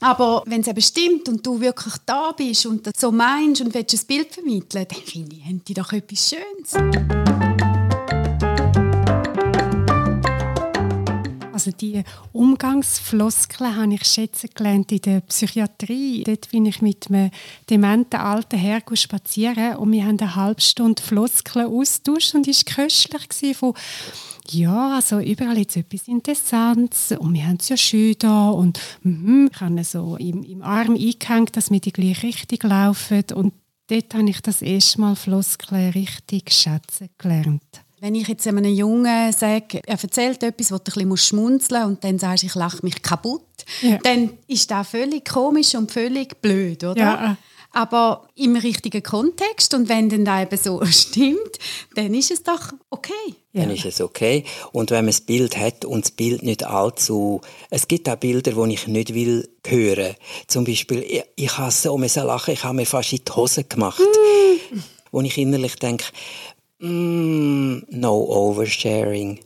Aber 0.00 0.44
wenn 0.46 0.60
es 0.60 0.68
eben 0.68 0.80
stimmt 0.80 1.28
und 1.28 1.44
du 1.44 1.60
wirklich 1.60 1.94
da 2.06 2.30
bist 2.30 2.66
und 2.66 2.86
das 2.86 2.94
so 2.98 3.10
meinst 3.10 3.60
und 3.60 3.74
willst 3.74 3.94
ein 3.94 4.06
Bild 4.06 4.32
vermitteln, 4.32 4.86
dann 4.88 5.02
finde 5.02 5.34
ich, 5.34 5.44
haben 5.44 5.62
die 5.66 5.74
doch 5.74 5.92
etwas 5.92 6.30
Schönes. 6.30 7.47
Also 11.68 11.76
die 11.76 12.02
Umgangsfloskeln 12.32 13.76
habe 13.76 13.92
ich 13.92 14.04
schätzen 14.04 14.48
gelernt 14.54 14.90
in 14.90 15.02
der 15.02 15.20
Psychiatrie. 15.20 16.24
Dort 16.24 16.50
bin 16.50 16.64
ich 16.64 16.80
mit 16.80 17.10
einem 17.10 17.30
dementen 17.68 18.18
alten 18.18 18.58
Herr 18.58 18.80
spazieren 18.94 19.76
und 19.76 19.92
wir 19.92 20.06
haben 20.06 20.18
eine 20.18 20.34
halbe 20.34 20.62
Stunde 20.62 21.02
Floskeln 21.02 21.66
austauscht 21.66 22.34
und 22.34 22.48
es 22.48 22.64
war 22.64 22.86
köstlich 22.86 23.54
von 23.54 23.74
ja, 24.50 24.94
also 24.94 25.20
überall 25.20 25.58
jetzt 25.58 25.76
etwas 25.76 26.08
Interessantes 26.08 27.12
und 27.18 27.34
wir 27.34 27.46
haben 27.46 27.58
es 27.60 27.68
ja 27.68 27.76
schön 27.76 28.14
da 28.18 28.48
und 28.48 28.80
mhm, 29.02 29.50
ich 29.52 29.60
habe 29.60 29.84
so 29.84 30.16
im, 30.16 30.42
im 30.42 30.62
Arm 30.62 30.94
eingehängt, 30.94 31.54
dass 31.54 31.70
wir 31.70 31.80
die 31.80 31.92
gleiche 31.92 32.28
Richtung 32.28 32.70
laufen 32.70 33.24
und 33.34 33.52
dort 33.88 34.14
habe 34.14 34.30
ich 34.30 34.40
das 34.40 34.62
erste 34.62 35.02
Mal 35.02 35.16
Floskeln 35.16 35.90
richtig 35.90 36.50
schätzen 36.50 37.10
gelernt. 37.18 37.82
Wenn 38.00 38.14
ich 38.14 38.28
jetzt 38.28 38.46
einem 38.46 38.64
Jungen 38.64 39.32
sage, 39.32 39.80
er 39.84 40.00
erzählt 40.00 40.42
etwas, 40.42 40.70
wo 40.70 40.76
du 40.76 40.82
ein 41.00 41.08
bisschen 41.08 41.16
schmunzeln 41.16 41.80
musst 41.82 41.90
und 41.90 42.04
dann 42.04 42.18
sagst, 42.18 42.44
ich 42.44 42.54
lache 42.54 42.78
mich 42.82 43.02
kaputt, 43.02 43.42
Ja. 43.82 43.98
dann 44.02 44.30
ist 44.46 44.70
das 44.70 44.88
völlig 44.88 45.28
komisch 45.28 45.74
und 45.74 45.90
völlig 45.90 46.40
blöd, 46.40 46.84
oder? 46.84 46.96
Ja. 47.00 47.36
Aber 47.72 48.26
im 48.34 48.56
richtigen 48.56 49.02
Kontext 49.02 49.74
und 49.74 49.88
wenn 49.90 50.08
dann 50.08 50.24
das 50.24 50.42
eben 50.42 50.56
so 50.80 50.84
stimmt, 50.90 51.58
dann 51.94 52.14
ist 52.14 52.30
es 52.30 52.42
doch 52.42 52.72
okay. 52.90 53.12
Dann 53.52 53.70
ist 53.70 53.84
es 53.84 54.00
okay. 54.00 54.44
Und 54.72 54.90
wenn 54.90 55.04
man 55.04 55.06
das 55.12 55.20
Bild 55.20 55.56
hat 55.56 55.84
und 55.84 56.04
das 56.04 56.12
Bild 56.12 56.42
nicht 56.44 56.64
allzu... 56.64 57.40
Es 57.70 57.88
gibt 57.88 58.08
auch 58.08 58.16
Bilder, 58.16 58.52
die 58.52 58.74
ich 58.74 58.86
nicht 58.86 59.12
will 59.14 59.48
hören. 59.66 60.14
Zum 60.46 60.64
Beispiel, 60.64 61.02
ich, 61.02 61.24
ich 61.34 61.58
habe 61.58 61.72
so 61.72 61.98
müssen 61.98 62.24
lachen, 62.24 62.54
ich 62.54 62.62
habe 62.62 62.76
mir 62.76 62.86
fast 62.86 63.12
in 63.12 63.20
die 63.26 63.32
Hose 63.32 63.64
gemacht. 63.64 64.00
Wo 65.10 65.20
ich 65.22 65.36
innerlich 65.38 65.74
denke, 65.76 66.04
mm, 66.80 67.82
no 67.90 68.14
oversharing. 68.14 69.40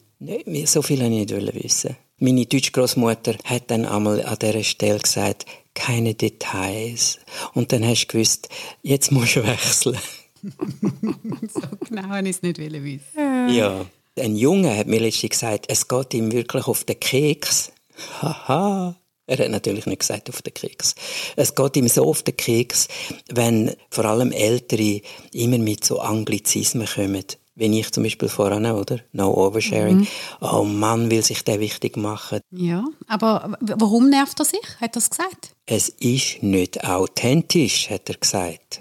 So 0.65 0.83
viel 0.83 1.01
wollte 1.01 1.35
ich 1.35 1.43
nicht 1.43 1.65
wissen. 1.65 1.97
Meine 2.19 2.47
deutsche 2.47 2.71
Großmutter 2.71 3.35
hat 3.45 3.71
dann 3.71 3.85
einmal 3.85 4.25
an 4.25 4.39
dieser 4.41 4.63
Stelle 4.63 5.01
gesagt, 5.01 5.45
keine 5.75 6.15
Details. 6.15 7.19
Und 7.55 7.73
dann 7.73 7.85
hast 7.85 8.07
du 8.07 8.13
gewusst, 8.13 8.49
jetzt 8.83 9.11
musst 9.11 9.37
du 9.37 9.47
wechseln. 9.47 9.99
So 10.43 11.61
genau 11.89 12.03
habe 12.03 12.29
ich 12.29 12.37
es 12.37 12.43
nicht 12.43 12.59
wissen. 12.59 13.49
Ja. 13.49 13.87
Ein 14.19 14.37
Junge 14.37 14.77
hat 14.77 14.89
mir 14.89 15.01
letztens 15.01 15.31
gesagt, 15.31 15.67
es 15.69 15.89
geht 15.89 16.15
ihm 16.15 16.33
wirklich 16.33 16.67
auf 16.67 16.85
den 16.85 16.99
Keks. 16.99 17.73
Haha. 18.21 18.97
Er 19.27 19.39
hat 19.39 19.51
natürlich 19.51 19.87
nicht 19.87 20.01
gesagt 20.01 20.29
auf 20.29 20.43
den 20.43 20.53
Keks. 20.53 20.95
Es 21.37 21.55
geht 21.55 21.77
ihm 21.77 21.89
so 21.89 22.09
auf 22.09 22.23
den 22.23 22.37
Keks, 22.37 22.89
wenn 23.33 23.75
vor 23.91 24.05
allem 24.05 24.33
Ältere 24.33 25.01
immer 25.33 25.59
mit 25.59 25.85
so 25.85 26.01
Anglizismen 26.01 26.87
kommen. 26.87 27.25
Wenn 27.55 27.75
ich 27.75 27.93
zum 27.93 28.03
Beispiel 28.03 28.29
voran, 28.29 28.65
oder? 28.65 29.01
No 29.13 29.31
oversharing. 29.35 30.09
Oh 30.41 30.65
Mann, 30.65 31.11
will 31.11 31.23
sich 31.23 31.45
der 31.45 31.61
wichtig 31.61 31.99
machen. 31.99 32.41
Ja, 32.51 32.85
aber 33.07 33.59
warum 33.61 34.09
nervt 34.09 34.41
er 34.41 34.47
sich? 34.47 34.81
Hat 34.81 34.97
er 34.97 34.99
es 34.99 35.11
gesagt? 35.11 35.55
Es 35.67 35.91
ist 35.91 36.43
nicht 36.43 36.83
authentisch, 36.85 37.91
hat 37.91 38.09
er 38.09 38.17
gesagt. 38.17 38.81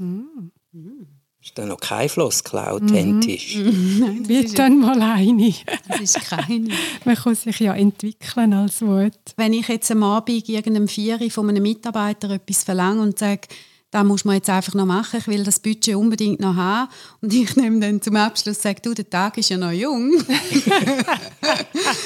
Ist 1.43 1.57
da 1.57 1.65
noch 1.65 1.79
kein 1.79 2.07
Floskel 2.07 2.59
authentisch? 2.59 3.57
Wird 3.57 4.59
dann 4.59 4.79
mal 4.79 5.01
eine. 5.01 5.53
Das 5.87 6.01
ist 6.01 6.21
keine. 6.21 6.69
Man 7.05 7.15
kann 7.15 7.33
sich 7.33 7.59
ja 7.59 7.73
entwickeln 7.73 8.53
als 8.53 8.81
Wort. 8.83 9.33
Wenn 9.37 9.53
ich 9.53 9.67
jetzt 9.67 9.89
am 9.89 10.03
Abend 10.03 10.47
irgendeinem 10.47 10.87
Vieri 10.87 11.31
von 11.31 11.49
einem 11.49 11.63
Mitarbeiter 11.63 12.29
etwas 12.29 12.63
verlange 12.63 13.01
und 13.01 13.17
sage, 13.17 13.47
da 13.91 14.03
muss 14.05 14.23
man 14.25 14.35
jetzt 14.37 14.49
einfach 14.49 14.73
noch 14.73 14.85
machen, 14.85 15.19
ich 15.19 15.27
will 15.27 15.43
das 15.43 15.59
Budget 15.59 15.95
unbedingt 15.95 16.39
noch 16.39 16.55
haben 16.55 16.89
und 17.21 17.33
ich 17.33 17.55
nehme 17.57 17.79
dann 17.81 18.01
zum 18.01 18.15
Abschluss 18.15 18.55
und 18.57 18.61
sage, 18.63 18.81
du, 18.81 18.93
der 18.93 19.09
Tag 19.09 19.37
ist 19.37 19.49
ja 19.49 19.57
noch 19.57 19.71
jung, 19.71 20.13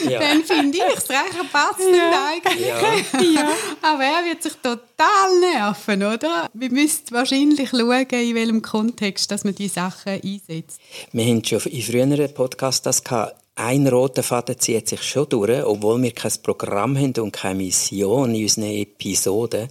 Ja. 0.09 0.19
dann 0.19 0.43
finde 0.43 0.77
ich 0.77 0.97
es 0.97 1.09
recht 1.09 1.51
passend 1.51 1.95
eigentlich. 1.95 3.35
Ja. 3.35 3.49
Aber 3.81 4.03
er 4.03 4.25
wird 4.25 4.43
sich 4.43 4.53
total 4.53 5.39
nerven, 5.39 6.03
oder? 6.03 6.49
Wir 6.53 6.71
müssen 6.71 7.03
wahrscheinlich 7.11 7.69
schauen, 7.69 8.05
in 8.09 8.35
welchem 8.35 8.61
Kontext 8.61 9.31
dass 9.31 9.43
man 9.43 9.55
die 9.55 9.67
Sachen 9.67 10.13
einsetzt. 10.13 10.79
Wir 11.11 11.25
haben 11.25 11.43
schon 11.43 11.59
in 11.59 11.81
früheren 11.81 12.33
Podcasts 12.33 12.81
das 12.81 13.03
gehabt. 13.03 13.35
Ein 13.55 13.87
roter 13.87 14.21
Faden 14.23 14.59
zieht 14.59 14.89
sich 14.89 15.01
schon 15.03 15.29
durch, 15.29 15.63
obwohl 15.63 16.01
wir 16.01 16.11
kein 16.11 16.33
Programm 16.43 16.97
haben 16.97 17.13
und 17.19 17.31
keine 17.31 17.55
Mission 17.55 18.35
in 18.35 18.43
unseren 18.43 18.65
Episoden. 18.65 19.69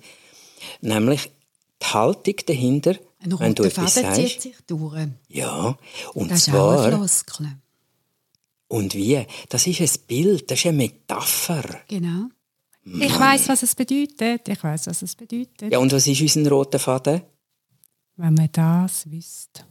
Nämlich 0.80 1.30
die 1.82 1.86
Haltung 1.86 2.34
dahinter, 2.46 2.90
Ein 3.20 3.38
wenn 3.38 3.54
du 3.54 3.62
roter 3.62 3.64
etwas 3.64 3.94
Faden 3.94 4.14
zieht 4.14 4.28
sagst. 4.30 4.42
sich 4.42 4.56
durch. 4.66 5.08
Ja, 5.28 5.78
und 6.14 6.30
Das 6.30 6.46
ist 6.48 6.54
auch 6.54 6.70
eine 6.70 6.78
zwar, 6.90 6.98
Floskel. 6.98 7.48
und 8.68 8.94
wie? 8.94 9.26
Das 9.48 9.66
ist 9.66 9.80
ein 9.80 10.06
Bild, 10.06 10.50
das 10.50 10.58
ist 10.60 10.66
eine 10.66 10.76
Metapher. 10.78 11.80
Genau. 11.88 12.28
Ich 12.84 13.18
weiß, 13.18 13.48
was 13.48 13.62
es 13.62 13.74
bedeutet. 13.74 14.46
Ich 14.48 14.62
weiß, 14.62 14.86
was 14.88 15.00
es 15.02 15.14
bedeutet. 15.16 15.72
Ja, 15.72 15.78
und 15.78 15.90
was 15.92 16.06
ist 16.06 16.20
unser 16.36 16.50
roter 16.50 16.78
Faden? 16.78 17.22
Wenn 18.16 18.34
man 18.34 18.48
das 18.52 19.10
wüsste. 19.10 19.64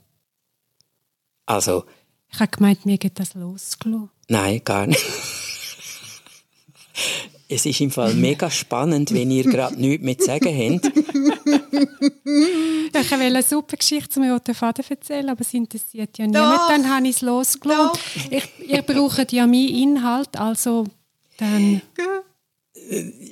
Also, 1.46 1.86
Ich 2.32 2.40
habe 2.40 2.50
gemeint, 2.50 2.86
mir 2.86 2.98
geht 2.98 3.20
das 3.20 3.36
losgelassen. 3.36 4.10
nein, 4.30 4.62
gar 4.64 4.88
nicht. 4.88 5.04
Es 7.54 7.68
ist 7.68 7.82
im 7.82 7.92
Fall 7.92 8.16
mega 8.16 8.50
spannend, 8.50 9.14
wenn 9.14 9.30
ihr 9.30 9.44
gerade 9.44 9.80
nichts 9.80 10.04
mehr 10.04 10.18
zu 10.18 10.26
sagen 10.26 10.48
habt. 10.48 10.88
ich 12.96 13.12
wollte 13.12 13.16
eine 13.16 13.44
super 13.44 13.78
Geschichte 13.78 14.10
zum 14.10 14.24
roten 14.24 14.56
Faden 14.56 14.84
erzählen, 14.90 15.30
aber 15.30 15.42
es 15.42 15.54
interessiert 15.54 16.18
ja 16.18 16.26
niemand. 16.26 16.58
Doch. 16.58 16.68
Dann 16.68 16.90
habe 16.90 17.08
ich 17.08 17.18
es 17.18 17.22
losgelassen. 17.22 18.00
Ich, 18.32 18.50
ihr 18.68 18.82
braucht 18.82 19.32
ja 19.32 19.46
meinen 19.46 19.70
Inhalt, 19.70 20.36
also 20.36 20.86
dann... 21.38 21.82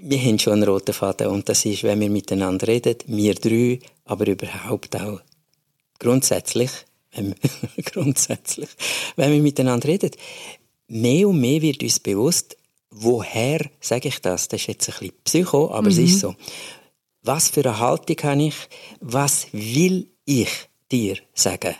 Wir 0.04 0.20
haben 0.20 0.38
schon 0.38 0.54
einen 0.54 0.64
roten 0.64 0.94
Faden 0.94 1.28
und 1.28 1.50
das 1.50 1.66
ist, 1.66 1.84
wenn 1.84 2.00
wir 2.00 2.10
miteinander 2.10 2.68
reden, 2.68 2.98
wir 3.08 3.34
drei, 3.34 3.80
aber 4.06 4.28
überhaupt 4.28 4.96
auch 4.96 5.20
grundsätzlich, 5.98 6.70
wenn 7.14 7.30
wir, 7.30 7.84
grundsätzlich, 7.92 8.70
wenn 9.16 9.32
wir 9.32 9.42
miteinander 9.42 9.88
reden, 9.88 10.12
mehr 10.88 11.28
und 11.28 11.42
mehr 11.42 11.62
wird 11.62 11.82
uns 11.82 12.00
bewusst, 12.00 12.56
woher 12.92 13.70
sage 13.80 14.10
ich 14.10 14.22
das? 14.22 14.48
Das 14.48 14.62
ist 14.62 14.68
jetzt 14.68 14.90
ein 14.90 14.96
bisschen 15.00 15.16
Psycho, 15.24 15.72
aber 15.72 15.84
mhm. 15.84 15.88
es 15.88 15.98
ist 15.98 16.16
mhm. 16.16 16.20
so. 16.20 16.36
Was 17.24 17.50
für 17.50 17.66
eine 17.66 17.80
Haltung 17.80 18.18
habe 18.24 18.44
ich? 18.44 18.56
Was 19.00 19.48
will 19.52 20.08
ich 20.26 20.50
dir 20.92 21.18
sagen? 21.34 21.76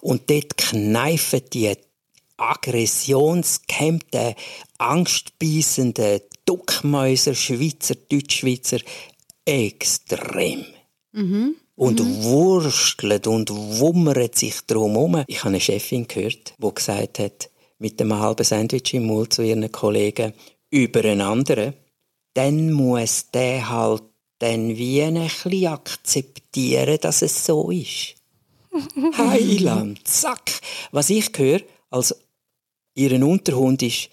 Und 0.00 0.30
dort 0.30 0.56
kneifen 0.56 1.42
die 1.52 1.74
aggressionsgehemmten, 2.36 4.34
angstbeißenden 4.78 6.20
Duckmäuser, 6.44 7.34
Schweizer, 7.34 7.94
Deutschschweizer 7.94 8.78
extrem. 9.44 10.64
Mhm. 11.12 11.56
Und 11.76 12.00
mhm. 12.00 12.22
wurstelt 12.22 13.26
und 13.26 13.50
wummert 13.50 14.36
sich 14.36 14.60
drum 14.66 14.92
herum. 14.92 15.24
Ich 15.26 15.40
habe 15.40 15.48
eine 15.48 15.60
Chefin 15.60 16.06
gehört, 16.08 16.54
die 16.56 16.74
gesagt 16.74 17.18
hat, 17.18 17.50
mit 17.84 18.00
einem 18.00 18.18
halben 18.18 18.44
Sandwich 18.44 18.94
im 18.94 19.04
Mund 19.04 19.34
zu 19.34 19.42
ihren 19.42 19.70
Kollegen 19.70 20.32
über 20.70 21.00
einen 21.00 21.20
anderen, 21.20 21.74
dann 22.32 22.72
muss 22.72 23.30
der 23.30 23.68
halt 23.68 24.04
dann 24.38 24.74
wie 24.78 25.02
ein 25.02 25.16
bisschen 25.16 25.66
akzeptieren, 25.66 26.96
dass 27.02 27.20
es 27.20 27.44
so 27.44 27.70
ist. 27.70 28.14
Heiland, 29.18 30.00
zack. 30.08 30.62
Was 30.92 31.10
ich 31.10 31.30
höre, 31.36 31.60
als 31.90 32.16
ihren 32.94 33.22
Unterhund 33.22 33.82
ist, 33.82 34.08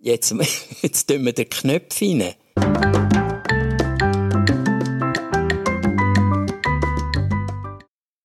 jetzt, 0.00 0.34
jetzt 0.82 1.06
tun 1.08 1.24
wir 1.24 1.32
den 1.32 1.48
Knopf 1.48 2.02
rein. 2.02 2.34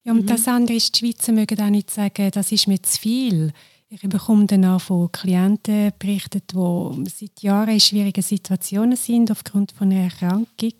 Ja, 0.04 0.12
und 0.12 0.27
das 0.27 0.48
andere 0.48 0.75
ist, 0.75 0.96
die 0.96 1.06
Schweizer 1.06 1.34
mögen 1.34 1.62
auch 1.62 1.70
nicht 1.70 1.92
sagen, 1.92 2.32
das 2.32 2.51
ist 2.51 2.68
mir 2.68 2.82
zu 2.82 3.00
viel. 3.00 3.54
Ich 3.89 4.01
bekomme 4.01 4.46
dann 4.48 4.65
auch 4.65 4.82
von 4.82 5.10
Klienten 5.12 5.94
berichtet, 5.98 6.51
die 6.51 7.10
seit 7.10 7.41
Jahren 7.41 7.70
in 7.70 7.79
schwierigen 7.79 8.22
Situationen 8.22 8.98
sind 8.98 9.32
aufgrund 9.32 9.72
von 9.72 9.91
einer 9.91 10.03
Erkrankung. 10.03 10.74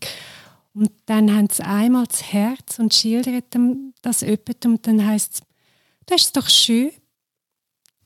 Und 0.74 0.92
dann 1.06 1.34
haben 1.34 1.48
sie 1.50 1.64
einmal 1.64 2.06
das 2.06 2.34
Herz 2.34 2.80
und 2.80 2.94
schildern 2.94 3.94
das 4.02 4.22
jemand 4.22 4.66
und 4.66 4.86
dann 4.86 5.06
heisst 5.06 5.36
es, 5.36 5.42
das 6.06 6.22
ist 6.24 6.38
doch 6.38 6.50
schön. 6.50 6.92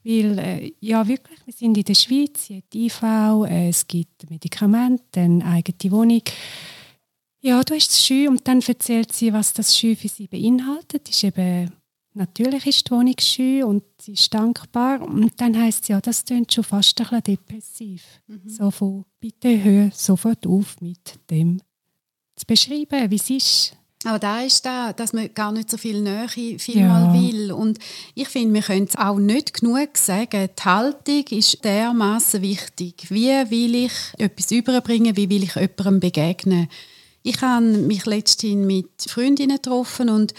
Weil, 0.03 0.39
äh, 0.39 0.73
ja 0.79 1.07
wirklich, 1.07 1.39
wir 1.45 1.53
sind 1.53 1.77
in 1.77 1.83
der 1.83 1.95
Schweiz, 1.95 2.41
es 2.41 2.47
gibt 2.47 2.75
IV, 2.75 3.03
äh, 3.03 3.69
es 3.69 3.87
gibt 3.87 4.29
Medikamente, 4.29 5.19
eine 5.19 5.45
eigene 5.45 5.91
Wohnung. 5.91 6.23
Ja, 7.41 7.63
du 7.63 7.73
hast 7.73 7.91
es 7.91 8.05
schön 8.05 8.29
und 8.29 8.47
dann 8.47 8.61
erzählt 8.61 9.11
sie, 9.11 9.33
was 9.33 9.53
das 9.53 9.75
schön 9.75 9.95
für 9.95 10.07
sie 10.07 10.27
beinhaltet. 10.27 11.07
Das 11.07 11.15
ist 11.15 11.23
eben 11.23 11.71
Natürlich 12.13 12.67
ist 12.67 12.87
die 12.87 12.91
Wohnung 12.91 13.15
schön 13.19 13.63
und 13.63 13.83
sie 13.99 14.13
ist 14.13 14.33
dankbar. 14.33 15.01
Und 15.01 15.39
dann 15.39 15.57
heisst 15.57 15.83
es 15.83 15.87
ja, 15.89 16.01
das 16.01 16.25
klingt 16.25 16.53
schon 16.53 16.63
fast 16.63 16.99
ein 16.99 17.07
bisschen 17.07 17.23
depressiv. 17.23 18.03
Mhm. 18.27 18.49
So 18.49 18.69
von, 18.69 19.05
bitte 19.19 19.63
hör 19.63 19.91
sofort 19.93 20.45
auf 20.45 20.81
mit 20.81 21.19
dem 21.29 21.61
zu 22.35 22.45
beschreiben, 22.45 23.09
wie 23.09 23.15
es 23.15 23.29
ist. 23.29 23.77
Aber 24.03 24.17
da 24.17 24.41
ist 24.41 24.65
da, 24.65 24.93
dass 24.93 25.13
man 25.13 25.31
gar 25.33 25.51
nicht 25.51 25.69
so 25.69 25.77
viel 25.77 26.01
Nähe 26.01 26.27
vielmal 26.27 27.15
ja. 27.15 27.21
will. 27.21 27.51
Und 27.51 27.77
ich 28.15 28.27
finde, 28.27 28.55
wir 28.55 28.61
können 28.63 28.87
es 28.89 28.97
auch 28.97 29.17
nicht 29.17 29.61
genug 29.61 29.95
sagen. 29.95 30.49
Die 30.57 30.63
Haltung 30.63 31.23
ist 31.29 31.63
dermaßen 31.63 32.41
wichtig. 32.41 33.05
Wie 33.09 33.29
will 33.29 33.75
ich 33.75 33.91
etwas 34.17 34.51
überbringen? 34.51 35.15
Wie 35.15 35.29
will 35.29 35.43
ich 35.43 35.55
jemandem 35.55 35.99
begegnen? 35.99 36.67
Ich 37.21 37.41
habe 37.41 37.63
mich 37.63 38.07
letztens 38.07 38.65
mit 38.65 38.89
Freundinnen 39.07 39.57
getroffen 39.57 40.09
und 40.09 40.33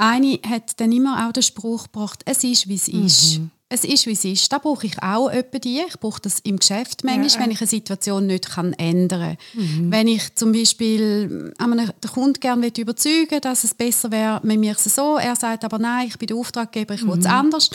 eine 0.00 0.38
hat 0.48 0.80
dann 0.80 0.92
immer 0.92 1.28
auch 1.28 1.32
den 1.32 1.42
Spruch 1.42 1.84
gebracht, 1.84 2.22
es 2.24 2.42
ist, 2.42 2.68
wie 2.68 2.74
es 2.74 2.88
ist. 2.88 3.38
Mhm. 3.38 3.50
Es 3.72 3.84
ist, 3.84 4.06
wie 4.06 4.12
es 4.12 4.24
ist. 4.24 4.52
Da 4.52 4.58
brauche 4.58 4.84
ich 4.84 5.00
auch 5.00 5.30
die. 5.62 5.80
Ich 5.86 6.00
brauche 6.00 6.20
das 6.20 6.40
im 6.40 6.58
Geschäft 6.58 7.04
manchmal, 7.04 7.28
ja. 7.28 7.40
wenn 7.40 7.50
ich 7.52 7.60
eine 7.60 7.68
Situation 7.68 8.26
nicht 8.26 8.50
kann 8.50 8.72
ändern 8.72 9.36
kann. 9.54 9.62
Mhm. 9.62 9.92
Wenn 9.92 10.08
ich 10.08 10.34
zum 10.34 10.50
Beispiel 10.50 11.52
den 11.56 12.10
Kunden 12.12 12.40
gerne 12.40 12.72
überzeugen 12.76 13.40
dass 13.40 13.62
es 13.62 13.74
besser 13.74 14.10
wäre, 14.10 14.40
wenn 14.42 14.60
wir 14.60 14.72
es 14.72 14.82
so, 14.84 15.18
er 15.18 15.36
sagt 15.36 15.64
aber 15.64 15.78
nein, 15.78 16.08
ich 16.08 16.18
bin 16.18 16.26
der 16.26 16.36
Auftraggeber, 16.36 16.94
ich 16.94 17.04
mhm. 17.04 17.12
will 17.12 17.18
es 17.20 17.26
anders, 17.26 17.70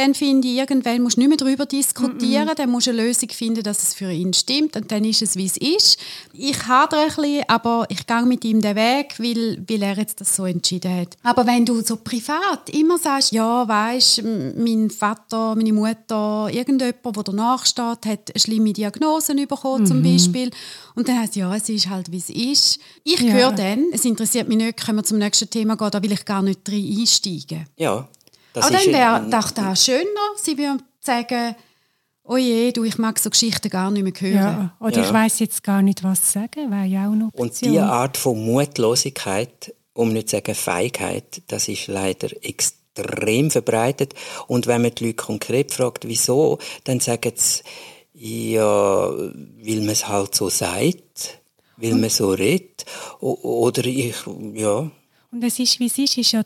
dann 0.00 0.14
finde 0.14 0.48
ich, 0.48 0.56
irgendwann 0.56 1.02
musst 1.02 1.16
du 1.16 1.20
nicht 1.20 1.28
mehr 1.28 1.36
darüber 1.36 1.66
diskutieren, 1.66 2.46
mm 2.46 2.50
-mm. 2.50 2.54
dann 2.54 2.70
musst 2.70 2.86
du 2.86 2.92
eine 2.92 3.02
Lösung 3.02 3.28
finden, 3.28 3.62
dass 3.62 3.82
es 3.82 3.94
für 3.94 4.10
ihn 4.10 4.32
stimmt 4.32 4.74
und 4.76 4.90
dann 4.90 5.04
ist 5.04 5.20
es, 5.20 5.36
wie 5.36 5.44
es 5.44 5.58
ist. 5.58 5.98
Ich 6.32 6.66
hadere 6.66 7.02
ein 7.02 7.08
bisschen, 7.08 7.44
aber 7.48 7.86
ich 7.90 8.06
gehe 8.06 8.22
mit 8.22 8.44
ihm 8.44 8.62
den 8.62 8.76
Weg, 8.76 9.14
weil, 9.18 9.62
weil 9.68 9.82
er 9.82 9.98
jetzt 9.98 10.20
das 10.20 10.34
so 10.34 10.46
entschieden 10.46 11.00
hat. 11.00 11.18
Aber 11.22 11.46
wenn 11.46 11.66
du 11.66 11.82
so 11.82 11.96
privat 11.96 12.70
immer 12.70 12.96
sagst, 12.96 13.32
ja, 13.32 13.68
weißt, 13.68 14.22
mein 14.56 14.88
Vater, 14.88 15.54
meine 15.54 15.72
Mutter, 15.72 16.48
irgendjemand, 16.50 17.16
der 17.16 17.22
danach 17.22 17.66
steht, 17.66 18.06
hat 18.06 18.06
eine 18.06 18.40
schlimme 18.40 18.72
Diagnosen 18.72 19.46
bekommen, 19.46 19.84
mm 19.84 19.86
zum 19.90 19.98
mhm. 19.98 20.12
Beispiel, 20.12 20.50
und 20.94 21.08
dann 21.08 21.20
heißt 21.20 21.36
ja, 21.36 21.54
es 21.54 21.68
ist 21.68 21.88
halt, 21.88 22.10
wie 22.12 22.18
es 22.18 22.30
ist. 22.30 22.78
Ich 23.04 23.20
ja. 23.20 23.32
höre 23.32 23.52
dann, 23.52 23.86
es 23.92 24.04
interessiert 24.04 24.48
mich 24.48 24.58
nicht, 24.58 24.84
können 24.84 24.98
wir 24.98 25.04
zum 25.04 25.18
nächsten 25.18 25.50
Thema 25.50 25.76
gehen, 25.76 25.90
da 25.90 26.02
will 26.02 26.12
ich 26.12 26.24
gar 26.24 26.42
nicht 26.42 26.60
rein 26.68 26.96
einsteigen. 26.98 27.66
Ja, 27.76 28.08
das 28.52 28.66
Aber 28.66 28.76
dann 28.76 28.86
wäre 28.86 29.26
doch 29.30 29.50
das 29.50 29.84
schöner, 29.84 30.04
sie 30.36 30.56
würden 30.58 30.82
sagen, 31.00 31.54
oh 32.24 32.36
je, 32.36 32.72
du, 32.72 32.84
ich 32.84 32.98
mag 32.98 33.18
so 33.18 33.30
Geschichten 33.30 33.68
gar 33.68 33.90
nicht 33.90 34.02
mehr 34.02 34.12
hören. 34.32 34.34
Ja, 34.34 34.76
oder 34.80 34.98
ja. 34.98 35.04
ich 35.04 35.12
weiß 35.12 35.40
jetzt 35.40 35.62
gar 35.62 35.82
nicht, 35.82 36.04
was 36.04 36.32
sagen, 36.32 36.70
wäre 36.70 36.86
ja 36.86 37.08
auch 37.08 37.14
noch. 37.14 37.30
Und 37.34 37.60
diese 37.60 37.82
Art 37.82 38.16
von 38.16 38.44
Mutlosigkeit, 38.44 39.74
um 39.94 40.12
nicht 40.12 40.28
zu 40.28 40.36
sagen 40.36 40.54
Feigheit, 40.54 41.42
das 41.48 41.68
ist 41.68 41.88
leider 41.88 42.28
extrem 42.42 43.50
verbreitet. 43.50 44.14
Und 44.46 44.66
wenn 44.66 44.82
man 44.82 44.94
die 44.94 45.06
Leute 45.06 45.16
konkret 45.16 45.72
fragt, 45.72 46.06
wieso, 46.06 46.58
dann 46.84 47.00
sagen 47.00 47.32
sie, 47.34 47.62
ja, 48.14 49.10
weil 49.10 49.80
man 49.80 49.88
es 49.88 50.06
halt 50.06 50.34
so 50.34 50.48
sagt, 50.48 51.40
weil 51.76 51.94
man 51.94 52.10
so 52.10 52.30
redet, 52.30 52.84
oder 53.20 53.84
ich, 53.86 54.14
ja. 54.54 54.90
Und 55.32 55.44
es 55.44 55.58
ist, 55.58 55.80
wie 55.80 55.86
es 55.86 55.98
ist, 55.98 56.18
ist 56.18 56.32
ja 56.32 56.42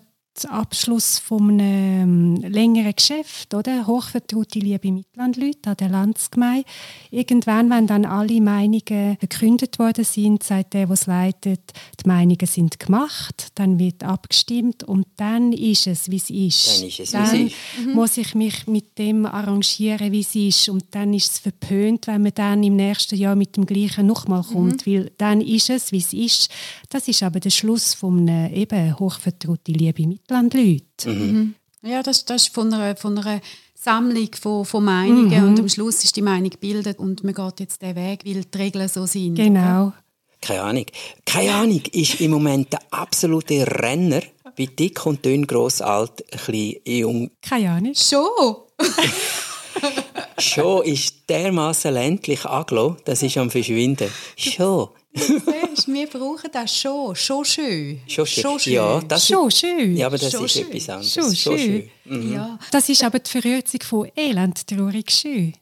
Abschluss 0.49 1.19
von 1.19 1.61
einem 1.61 2.37
längeren 2.37 2.95
Geschäft, 2.95 3.55
oder? 3.55 3.87
Hochvertraute 3.87 4.59
liebe 4.59 4.91
Mitlandleute 4.91 5.71
an 5.71 5.77
der 5.77 5.89
Landsgemeinde. 5.89 6.65
Irgendwann, 7.11 7.71
wenn 7.71 7.87
dann 7.87 8.05
alle 8.05 8.41
Meinungen 8.41 9.17
verkündet 9.19 9.79
worden 9.79 10.05
sind, 10.05 10.43
sagt 10.43 10.75
der, 10.75 10.87
der 10.87 10.95
es 10.95 11.07
leitet, 11.07 11.61
die 12.03 12.09
Meinungen 12.09 12.47
sind 12.47 12.81
gemacht, 12.81 13.53
dann 13.55 13.79
wird 13.79 14.03
abgestimmt 14.03 14.83
und 14.83 15.07
dann 15.17 15.53
ist 15.53 15.87
es, 15.87 16.11
wie 16.11 16.17
es 16.17 16.31
ist. 16.31 16.81
Dann 16.81 16.89
ist 16.89 17.01
es, 17.01 17.11
dann 17.13 17.33
wie 17.33 17.47
es 17.47 17.53
ist. 17.53 17.87
Mhm. 17.87 17.93
muss 17.95 18.17
ich 18.17 18.35
mich 18.35 18.67
mit 18.67 18.99
dem 18.99 19.27
arrangieren, 19.27 20.11
wie 20.11 20.21
es 20.21 20.35
ist 20.35 20.69
und 20.69 20.85
dann 20.91 21.15
ist 21.15 21.31
es 21.31 21.39
verpönt, 21.39 22.09
wenn 22.09 22.23
man 22.23 22.35
dann 22.35 22.63
im 22.65 22.75
nächsten 22.75 23.17
Jahr 23.17 23.37
mit 23.37 23.57
dem 23.57 23.67
Gleichen 23.67 24.07
nochmal 24.07 24.43
kommt, 24.43 24.85
mhm. 24.85 24.93
weil 24.93 25.13
dann 25.17 25.41
ist 25.41 25.71
es, 25.71 25.93
wie 25.93 25.99
es 25.99 26.13
ist. 26.13 26.51
Das 26.89 27.07
ist 27.07 27.23
aber 27.23 27.39
der 27.39 27.51
Schluss 27.51 27.95
von 27.95 28.29
einem 28.29 28.53
eben 28.53 28.99
hochvertraute 28.99 29.71
liebe 29.71 30.03
Mitlandleute. 30.03 30.24
Leute. 30.29 31.11
Mhm. 31.11 31.55
Ja, 31.83 32.03
das, 32.03 32.25
das 32.25 32.45
ist 32.45 32.55
von 32.55 32.73
einer, 32.73 32.97
von 32.97 33.19
einer 33.19 33.41
Sammlung 33.75 34.31
von, 34.41 34.65
von 34.65 34.85
Meinungen 34.85 35.43
mhm. 35.43 35.49
und 35.49 35.61
am 35.61 35.69
Schluss 35.69 36.03
ist 36.05 36.17
die 36.17 36.23
Meinung 36.23 36.51
gebildet 36.51 36.99
und 36.99 37.23
man 37.23 37.35
geht 37.35 37.61
jetzt 37.61 37.83
den 37.83 37.95
Weg, 37.95 38.25
weil 38.25 38.45
die 38.45 38.59
Regeln 38.59 38.89
so 38.89 39.05
sind. 39.05 39.35
Genau. 39.35 39.93
Keine 40.41 40.63
Ahnung. 40.63 40.87
Keine 41.27 41.55
Ahnung 41.55 41.83
ist 41.93 42.21
im 42.21 42.31
Moment 42.31 42.73
der 42.73 42.81
absolute 42.91 43.67
Renner 43.67 44.23
bei 44.57 44.67
dick 44.67 45.05
und 45.07 45.25
dünn, 45.25 45.47
gross, 45.47 45.81
alt, 45.81 46.25
ein 46.33 46.39
bisschen 46.39 46.77
jung. 46.87 47.31
Keine 47.43 47.71
Ahnung. 47.71 47.95
Schon. 47.95 48.57
Schon 50.39 50.85
ist 50.85 51.29
dermaßen 51.29 51.93
ländlich 51.93 52.45
angelo, 52.45 52.97
das 53.05 53.23
ist 53.23 53.37
am 53.37 53.51
Verschwinden. 53.51 54.11
Schon. 54.37 54.89
Siehst, 55.15 55.89
wir 55.89 56.07
brauchen 56.09 56.51
das 56.53 56.77
schon. 56.77 57.15
Schon 57.15 57.45
schön. 57.45 58.01
Schon 58.07 58.27
schön. 58.27 58.43
Schon 58.43 58.59
schön. 58.59 58.73
Ja, 58.73 59.01
das 59.01 59.29
schon 59.29 59.51
schön. 59.51 59.97
Ja, 59.97 60.07
aber 60.07 60.19
das 60.19 60.33
schon 60.33 60.45
ist 60.45 60.53
schön. 60.53 60.67
etwas 60.69 60.89
anderes. 60.89 61.15
Schon, 61.15 61.37
schon 61.37 61.59
schön. 61.59 61.91
Mhm. 62.05 62.33
Ja. 62.33 62.59
Das 62.71 62.89
ist 62.89 63.05
aber 63.05 63.21
die 63.21 63.31
Verkürzung 63.31 63.81
von 63.83 64.11
elend, 64.17 64.67
traurig, 64.67 65.11
schön. 65.11 65.55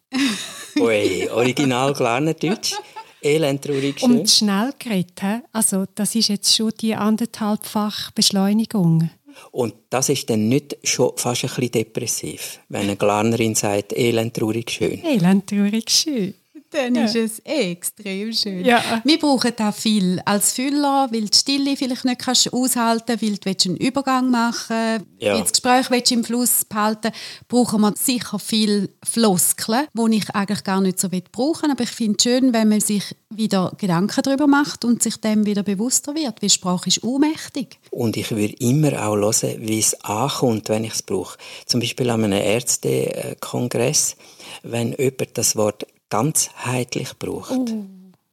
Ui, 0.78 1.28
original 1.30 1.92
Deutsch. 1.92 2.74
Elend, 3.20 3.62
traurig, 3.62 4.00
schön. 4.00 4.20
Und 4.20 4.30
schnell 4.30 4.72
geredet. 4.78 5.44
Also, 5.52 5.84
das 5.94 6.14
ist 6.14 6.28
jetzt 6.28 6.56
schon 6.56 6.72
die 6.80 6.94
anderthalbfach 6.94 8.10
Beschleunigung. 8.12 9.10
Und 9.50 9.74
das 9.90 10.08
ist 10.08 10.28
dann 10.30 10.48
nicht 10.48 10.76
schon 10.82 11.12
fast 11.16 11.44
ein 11.44 11.48
bisschen 11.50 11.70
depressiv, 11.70 12.60
wenn 12.68 12.82
eine 12.82 12.96
Glarnerin 12.96 13.54
sagt, 13.54 13.92
elend, 13.92 14.34
traurig, 14.34 14.70
schön. 14.70 15.04
Elend, 15.04 15.48
traurig, 15.48 15.90
schön. 15.90 16.34
Dann 16.72 16.94
Ja. 16.94 17.04
ist 17.04 17.16
es 17.16 17.38
extrem 17.44 18.32
schön. 18.32 18.64
Ja. 18.64 18.82
Wir 19.04 19.18
brauchen 19.18 19.52
auch 19.58 19.74
viel 19.74 20.20
als 20.24 20.52
Füller, 20.52 21.08
weil 21.12 21.26
die 21.26 21.36
Stille 21.36 21.76
vielleicht 21.76 22.04
nicht 22.04 22.18
kannst 22.20 22.52
aushalten 22.52 23.20
weil 23.20 23.32
du 23.36 23.44
willst 23.44 23.66
einen 23.66 23.76
Übergang 23.76 24.30
machen 24.30 25.04
Ja. 25.18 25.34
willst, 25.36 25.42
das 25.42 25.52
Gespräch 25.62 25.90
willst 25.90 26.12
im 26.12 26.24
Fluss 26.24 26.64
behalten 26.64 27.12
brauchen 27.48 27.80
wir 27.82 27.94
sicher 27.96 28.38
viel 28.38 28.88
Floskeln, 29.04 29.86
die 29.94 30.16
ich 30.16 30.30
eigentlich 30.34 30.64
gar 30.64 30.80
nicht 30.80 30.98
so 31.00 31.08
brauchen 31.32 31.70
aber 31.70 31.84
ich 31.84 31.90
finde 31.90 32.16
es 32.18 32.22
schön, 32.22 32.52
wenn 32.52 32.68
man 32.68 32.80
sich 32.80 33.14
wieder 33.34 33.72
Gedanken 33.78 34.20
darüber 34.22 34.46
macht 34.46 34.84
und 34.84 35.02
sich 35.02 35.16
dem 35.16 35.46
wieder 35.46 35.62
bewusster 35.62 36.14
wird, 36.14 36.42
weil 36.42 36.50
Sprache 36.50 36.88
ist 36.88 37.02
ohnmächtig. 37.02 37.78
Und 37.90 38.16
ich 38.18 38.30
würde 38.30 38.54
immer 38.58 39.06
auch 39.08 39.16
hören, 39.16 39.56
wie 39.58 39.78
es 39.78 39.94
ankommt, 40.04 40.68
wenn 40.68 40.84
ich 40.84 40.92
es 40.94 41.02
brauche. 41.02 41.38
Zum 41.66 41.80
Beispiel 41.80 42.10
an 42.10 42.24
einem 42.24 42.42
Ärztekongress, 42.42 44.16
wenn 44.62 44.92
jemand 44.92 45.38
das 45.38 45.56
Wort 45.56 45.86
ganzheitlich 46.12 47.18
braucht. 47.18 47.72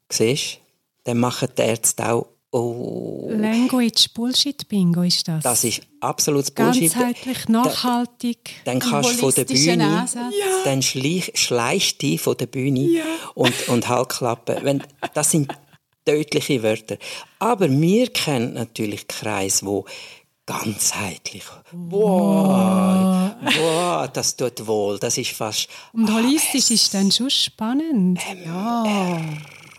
Siehst 0.09 0.55
du? 0.55 0.59
Dann 1.05 1.19
machen 1.19 1.47
die 1.57 1.61
Ärzte 1.61 2.11
auch, 2.11 2.27
oh, 2.51 3.29
Language 3.31 4.09
Bullshit 4.13 4.67
Bingo 4.67 5.01
ist 5.03 5.25
das. 5.29 5.43
das 5.43 5.63
ist 5.63 5.81
absolutes 6.01 6.51
Bullshit. 6.51 6.93
Ganzheitlich, 6.93 7.47
nachhaltig. 7.47 8.37
Dann 8.65 8.79
kannst 8.79 9.13
du 9.13 9.17
von 9.17 9.33
der 9.33 9.45
Bühne, 9.45 10.01
Ansatz. 10.01 10.33
dann 10.65 10.81
schleich, 10.81 11.31
schleichst 11.35 12.03
du 12.03 12.17
von 12.17 12.35
der 12.35 12.47
Bühne 12.47 13.01
und, 13.33 13.69
und 13.69 13.87
Halbklappen. 13.87 14.57
Wenn, 14.63 14.83
das 15.13 15.31
sind 15.31 15.49
tödliche 16.03 16.61
Wörter. 16.61 16.97
Aber 17.39 17.69
wir 17.69 18.07
kennen 18.09 18.55
natürlich 18.55 19.07
Kreis, 19.07 19.63
wo 19.63 19.85
ganzheitlich. 20.49 21.45
Wow, 21.71 23.31
wow, 23.39 24.09
das 24.11 24.35
tut 24.35 24.65
wohl. 24.65 24.97
Das 24.97 25.15
ist 25.19 25.29
fast. 25.31 25.67
Und 25.93 26.11
holistisch 26.11 26.71
ist 26.71 26.91
dann 26.93 27.11
schon 27.11 27.29
spannend. 27.29 28.19
Ja. 28.43 29.21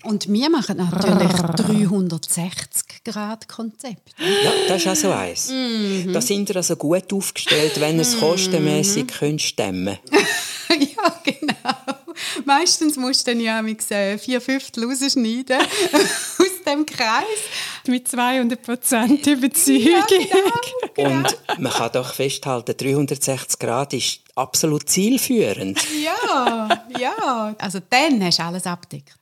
Und 0.05 0.33
wir 0.33 0.49
machen 0.49 0.77
natürlich 0.77 1.31
360-Grad-Konzept. 1.33 4.15
Ja, 4.19 4.53
das 4.69 4.83
ist 4.83 4.87
also 4.87 5.11
eins. 5.11 5.53
Da 6.13 6.21
sind 6.21 6.49
wir 6.49 6.55
also 6.57 6.77
gut 6.77 7.13
aufgestellt, 7.13 7.81
wenn 7.81 7.97
ihr 7.97 8.03
es 8.03 8.21
kostenmässig 8.21 9.09
könnt 9.09 9.43
stemmen 9.43 9.99
ja, 10.71 11.21
genau. 11.25 11.75
Meistens 12.45 12.97
musst 12.97 13.27
du 13.27 13.33
dann 13.33 13.41
ja 13.41 13.61
mit 13.61 13.91
äh, 13.91 14.19
vier 14.19 14.41
Fünftel 14.41 14.85
rausschneiden 14.85 15.59
aus 15.59 15.93
dem 16.73 16.87
Kreis. 16.87 17.25
Mit 17.87 18.09
200 18.09 18.63
Prozent 18.63 19.27
Überzeugung. 19.27 20.05
Und 20.97 21.39
man 21.59 21.73
kann 21.73 21.93
doch 21.93 22.15
festhalten, 22.15 22.77
360 22.77 23.59
Grad 23.59 23.93
ist 23.93 24.21
absolut 24.35 24.89
zielführend. 24.89 25.81
Ja, 26.01 26.69
ja. 26.99 27.55
Also 27.59 27.79
dann 27.91 28.25
hast 28.25 28.39
du 28.39 28.43
alles 28.43 28.67
abdeckt. 28.67 29.13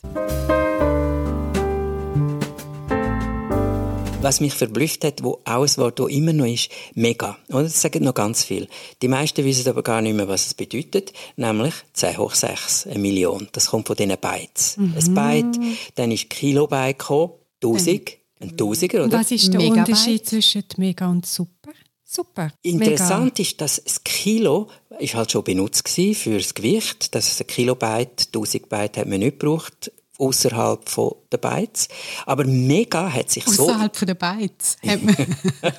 Was 4.21 4.41
mich 4.41 4.53
verblüfft 4.53 5.05
hat, 5.05 5.23
wo 5.23 5.41
auch 5.45 5.63
ein 5.63 5.77
Wort, 5.77 6.01
das 6.01 6.09
immer 6.09 6.33
noch 6.33 6.47
ist, 6.47 6.71
mega. 6.95 7.39
Oder? 7.51 7.65
Das 7.65 7.81
sagen 7.81 8.03
noch 8.03 8.15
ganz 8.15 8.43
viel. 8.43 8.69
Die 9.01 9.07
meisten 9.09 9.45
wissen 9.45 9.69
aber 9.69 9.83
gar 9.83 10.03
nicht 10.03 10.15
mehr, 10.15 10.27
was 10.27 10.47
es 10.47 10.55
bedeutet. 10.55 11.13
Nämlich 11.37 11.75
10 11.93 12.19
hoch 12.19 12.35
6, 12.35 12.89
eine 12.89 12.99
Million. 12.99 13.49
Das 13.53 13.71
kommt 13.71 13.87
von 13.87 13.97
diesen 13.97 14.17
Bytes. 14.19 14.77
Ein 14.77 15.15
Byte, 15.15 15.61
dann 15.95 16.11
ist 16.11 16.31
Kilobyte 16.31 16.99
gekommen, 16.99 17.33
1000, 17.63 18.11
ein 18.41 18.57
Tausiger, 18.57 19.05
oder? 19.05 19.19
was 19.19 19.31
ist 19.31 19.53
der 19.53 19.61
Megabyte. 19.61 19.89
Unterschied 19.89 20.27
zwischen 20.27 20.65
Mega 20.77 21.09
und 21.09 21.27
Super? 21.27 21.73
Super. 22.05 22.51
Interessant 22.63 23.39
ist, 23.39 23.61
dass 23.61 23.83
das 23.85 24.03
Kilo 24.03 24.69
ist 24.99 25.15
halt 25.15 25.31
schon 25.31 25.45
benutzt 25.45 25.87
für 25.89 26.39
das 26.39 26.55
Gewicht. 26.55 27.15
Das 27.15 27.29
ist 27.29 27.41
ein 27.41 27.47
Kilobyte, 27.47 28.29
1000 28.29 28.69
Byte 28.69 28.97
hat 28.97 29.07
man 29.09 29.19
nicht 29.19 29.39
gebraucht 29.39 29.93
außerhalb 30.19 30.81
der 31.31 31.39
Bytes. 31.39 31.89
Aber 32.27 32.45
Mega 32.45 33.13
hat 33.13 33.31
sich 33.31 33.45
so 33.45 33.65
Außerhalb 33.69 33.95
von 33.97 34.07
der 34.07 34.15
Bytes. 34.15 34.77
hat 34.87 35.03
man- 35.03 35.17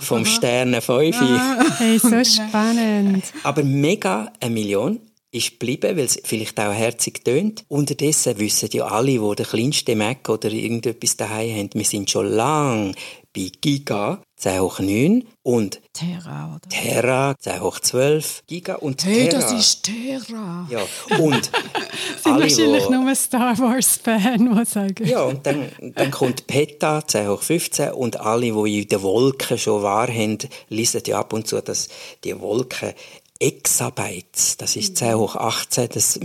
vom 0.00 0.24
Sternen 0.24 0.80
5 0.80 1.20
Mega. 1.20 1.64
Hey, 1.78 1.98
so 1.98 2.22
spannend. 2.24 3.24
Aber 3.42 3.64
mega 3.64 4.32
eine 4.40 4.54
Million 4.54 5.00
ist 5.36 5.52
geblieben, 5.60 5.96
weil 5.96 6.04
es 6.06 6.18
vielleicht 6.24 6.58
auch 6.58 6.72
herzig 6.72 7.24
tönt. 7.24 7.64
Unterdessen 7.68 8.38
wissen 8.38 8.68
ja 8.72 8.86
alle, 8.86 9.12
die 9.12 9.34
den 9.36 9.46
kleinsten 9.46 9.98
Mac 9.98 10.28
oder 10.28 10.50
irgendetwas 10.50 11.16
daheim 11.16 11.56
haben, 11.56 11.70
wir 11.74 11.84
sind 11.84 12.10
schon 12.10 12.26
lang 12.32 12.94
bei 13.34 13.50
Giga 13.60 14.22
10 14.36 14.60
hoch 14.60 14.78
9 14.80 15.24
und 15.42 15.80
Terra, 15.92 16.56
oder? 16.56 16.68
Terra 16.70 17.34
10 17.38 17.60
hoch 17.60 17.80
12 17.80 18.42
Giga 18.46 18.76
und 18.76 19.04
Hey, 19.04 19.28
Terra. 19.28 19.40
das 19.42 19.52
ist 19.52 19.82
Terra. 19.82 20.66
ja, 20.70 20.80
und 21.18 21.44
sind 22.22 22.32
alle, 22.32 22.42
wahrscheinlich 22.44 22.84
wo- 22.86 22.90
nur 22.92 23.14
Star 23.14 23.58
Wars-Fan, 23.58 24.54
die 24.58 24.64
sagen. 24.64 25.06
Ja, 25.06 25.22
und 25.24 25.46
dann, 25.46 25.68
dann 25.94 26.10
kommt 26.10 26.46
PETA 26.46 27.06
10 27.06 27.28
hoch 27.28 27.42
15 27.42 27.92
und 27.92 28.18
alle, 28.20 28.52
die 28.52 28.80
in 28.82 28.88
den 28.88 29.02
Wolken 29.02 29.58
schon 29.58 29.82
wahr 29.82 30.08
haben, 30.08 30.38
lesen 30.70 31.02
ja 31.06 31.18
ab 31.20 31.32
und 31.34 31.46
zu, 31.46 31.60
dass 31.62 31.88
die 32.24 32.38
Wolken 32.40 32.94
Exabytes, 33.40 34.56
das 34.56 34.76
ist 34.76 34.96
10 34.96 35.14
hoch 35.16 35.36
18, 35.36 35.88
das 35.92 36.18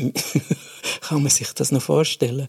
kann 1.01 1.21
man 1.21 1.29
sich 1.29 1.51
das 1.53 1.71
noch 1.71 1.81
vorstellen? 1.81 2.47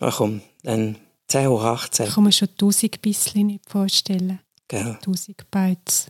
Ach 0.00 0.16
komm, 0.18 0.42
dann 0.62 0.96
10 1.28 1.48
hoch 1.48 1.62
18, 1.62 2.06
Ich 2.06 2.14
kann 2.14 2.24
mir 2.24 2.32
schon 2.32 2.48
1000 2.48 3.00
bisschen 3.02 3.46
nicht 3.48 3.68
vorstellen. 3.68 4.40
gell? 4.68 4.96
1000 5.00 5.50
Bytes. 5.50 6.06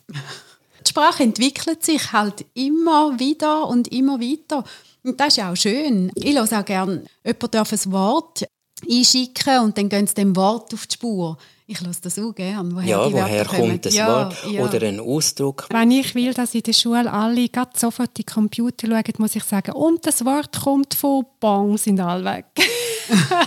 Die 0.86 0.90
Sprache 0.90 1.22
entwickelt 1.24 1.84
sich 1.84 2.12
halt 2.12 2.46
immer 2.54 3.18
wieder 3.18 3.66
und 3.66 3.88
immer 3.88 4.20
weiter. 4.20 4.62
Und 5.02 5.18
das 5.20 5.28
ist 5.28 5.36
ja 5.36 5.52
auch 5.52 5.56
schön. 5.56 6.10
Ich 6.14 6.34
höre 6.34 6.44
auch 6.44 6.64
gerne, 6.64 7.04
jemand 7.24 7.54
darf 7.54 7.72
ein 7.72 7.92
Wort 7.92 8.44
einschicken 8.88 9.60
und 9.60 9.78
dann 9.78 9.88
gehen 9.88 10.06
sie 10.06 10.14
dem 10.14 10.34
Wort 10.36 10.72
auf 10.74 10.86
die 10.86 10.94
Spur. 10.94 11.38
Ich 11.68 11.80
höre 11.80 11.90
das 12.00 12.18
auch 12.18 12.32
gerne. 12.32 12.74
Woher 12.76 12.86
Ja, 12.88 13.12
woher 13.12 13.44
kommen. 13.44 13.70
kommt 13.70 13.86
das 13.86 13.94
ja, 13.94 14.06
Wort 14.06 14.36
Ja. 14.52 14.62
oder 14.64 14.86
ein 14.86 15.00
Ausdruck? 15.00 15.66
Wenn 15.70 15.90
ich 15.90 16.14
will, 16.14 16.32
dass 16.32 16.54
in 16.54 16.62
der 16.62 16.72
Schule 16.72 17.12
alle 17.12 17.48
grad 17.48 17.76
sofort 17.78 18.16
die 18.16 18.22
Computer 18.24 18.86
schauen, 18.86 19.14
muss 19.18 19.34
ich 19.34 19.42
sagen, 19.42 19.72
und 19.72 20.06
das 20.06 20.24
Wort 20.24 20.60
kommt 20.62 20.94
von 20.94 21.24
Bong, 21.40 21.76
sind 21.78 21.98
alle 22.00 22.24
weg. 22.24 22.44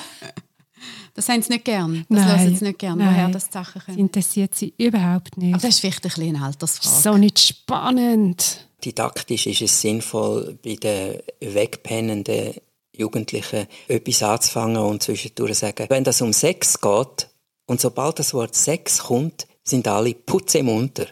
Das 1.15 1.27
haben 1.27 1.41
sie 1.41 1.51
nicht 1.51 1.65
gern. 1.65 2.05
Das 2.07 2.25
hören 2.25 2.55
sie 2.55 2.63
nicht 2.63 2.79
gern, 2.79 2.97
woher 2.97 3.27
das 3.27 3.47
Sachen 3.51 3.73
Das 3.75 3.85
kommen. 3.87 3.97
interessiert 3.97 4.55
sie 4.55 4.73
überhaupt 4.77 5.35
nicht. 5.37 5.53
Aber 5.53 5.61
das 5.61 5.71
ist 5.71 5.79
vielleicht 5.81 6.05
ein 6.05 6.09
bisschen 6.11 6.35
eine 6.35 6.45
Altersfrage. 6.45 7.01
so 7.01 7.17
nicht 7.17 7.39
spannend. 7.39 8.65
Didaktisch 8.85 9.47
ist 9.47 9.61
es 9.61 9.81
sinnvoll, 9.81 10.57
bei 10.63 10.75
den 10.75 11.17
wegpennenden 11.41 12.53
Jugendlichen 12.99 13.67
etwas 13.87 14.23
anzufangen 14.23 14.77
und 14.77 15.01
zwischendurch 15.03 15.57
sagen, 15.57 15.85
wenn 15.89 16.03
das 16.03 16.21
um 16.21 16.33
Sex 16.33 16.79
geht 16.79 17.29
und 17.65 17.79
sobald 17.79 18.19
das 18.19 18.33
Wort 18.33 18.55
Sex 18.55 18.99
kommt, 18.99 19.47
sind 19.63 19.87
alle 19.87 20.13
putzemunter. 20.13 21.07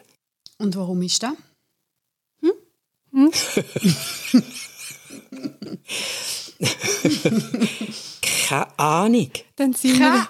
Und 0.58 0.76
warum 0.76 1.02
ist 1.04 1.24
das? 1.24 1.34
Keine 8.48 8.80
Ahnung. 8.80 9.32
Dann 9.56 9.74
sind 9.74 10.00
wir, 10.00 10.28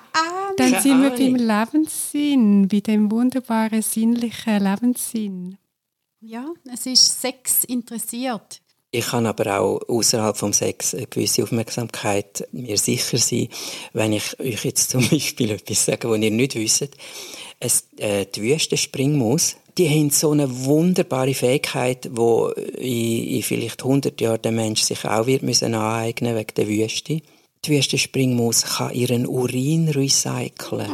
dann 0.58 0.72
Keine 0.72 0.82
sind 0.82 1.02
wir 1.02 1.14
Ahnung. 1.14 1.34
beim 1.34 1.66
Lebenssinn, 1.72 2.68
bei 2.68 2.80
dem 2.80 3.12
wunderbaren 3.12 3.82
sinnlichen 3.82 4.64
Lebenssinn. 4.64 5.58
Ja, 6.20 6.48
es 6.74 6.86
ist 6.86 7.22
Sex 7.22 7.64
interessiert. 7.64 8.62
Ich 8.92 9.08
kann 9.08 9.26
aber 9.26 9.60
auch 9.60 9.82
außerhalb 9.88 10.38
vom 10.38 10.54
Sex 10.54 10.96
eine 10.96 11.08
gewisse 11.08 11.44
Aufmerksamkeit 11.44 12.48
mir 12.54 12.78
sicher 12.78 13.18
sein, 13.18 13.50
wenn 13.94 14.14
ich 14.14 14.40
euch 14.40 14.64
jetzt 14.64 14.90
zum 14.92 15.08
Beispiel 15.10 15.52
etwas 15.52 15.86
sage, 15.86 16.10
was 16.10 16.20
ihr 16.20 16.32
nicht 16.32 16.56
wisst. 16.56 16.90
Es, 17.60 17.88
äh, 17.98 18.26
die 18.26 18.44
Wüstenspringmaus, 18.44 19.58
die 19.78 19.90
haben 19.90 20.10
so 20.10 20.32
eine 20.32 20.66
wunderbare 20.66 21.34
Fähigkeit, 21.34 22.10
wo 22.12 22.48
in, 22.50 23.28
in 23.28 23.44
vielleicht 23.44 23.84
100 23.84 24.20
Jahren 24.22 24.42
der 24.42 24.52
Mensch 24.52 24.82
sich 24.82 25.04
auch 25.06 25.28
wird 25.28 25.44
müssen 25.44 25.74
aneignen 25.74 26.36
wegen 26.36 26.54
der 26.56 26.68
Wüste. 26.68 27.22
Die 27.66 27.72
Wüstenspringmaus 27.72 28.78
kann 28.78 28.94
ihren 28.94 29.28
Urin 29.28 29.90
recyceln. 29.90 30.88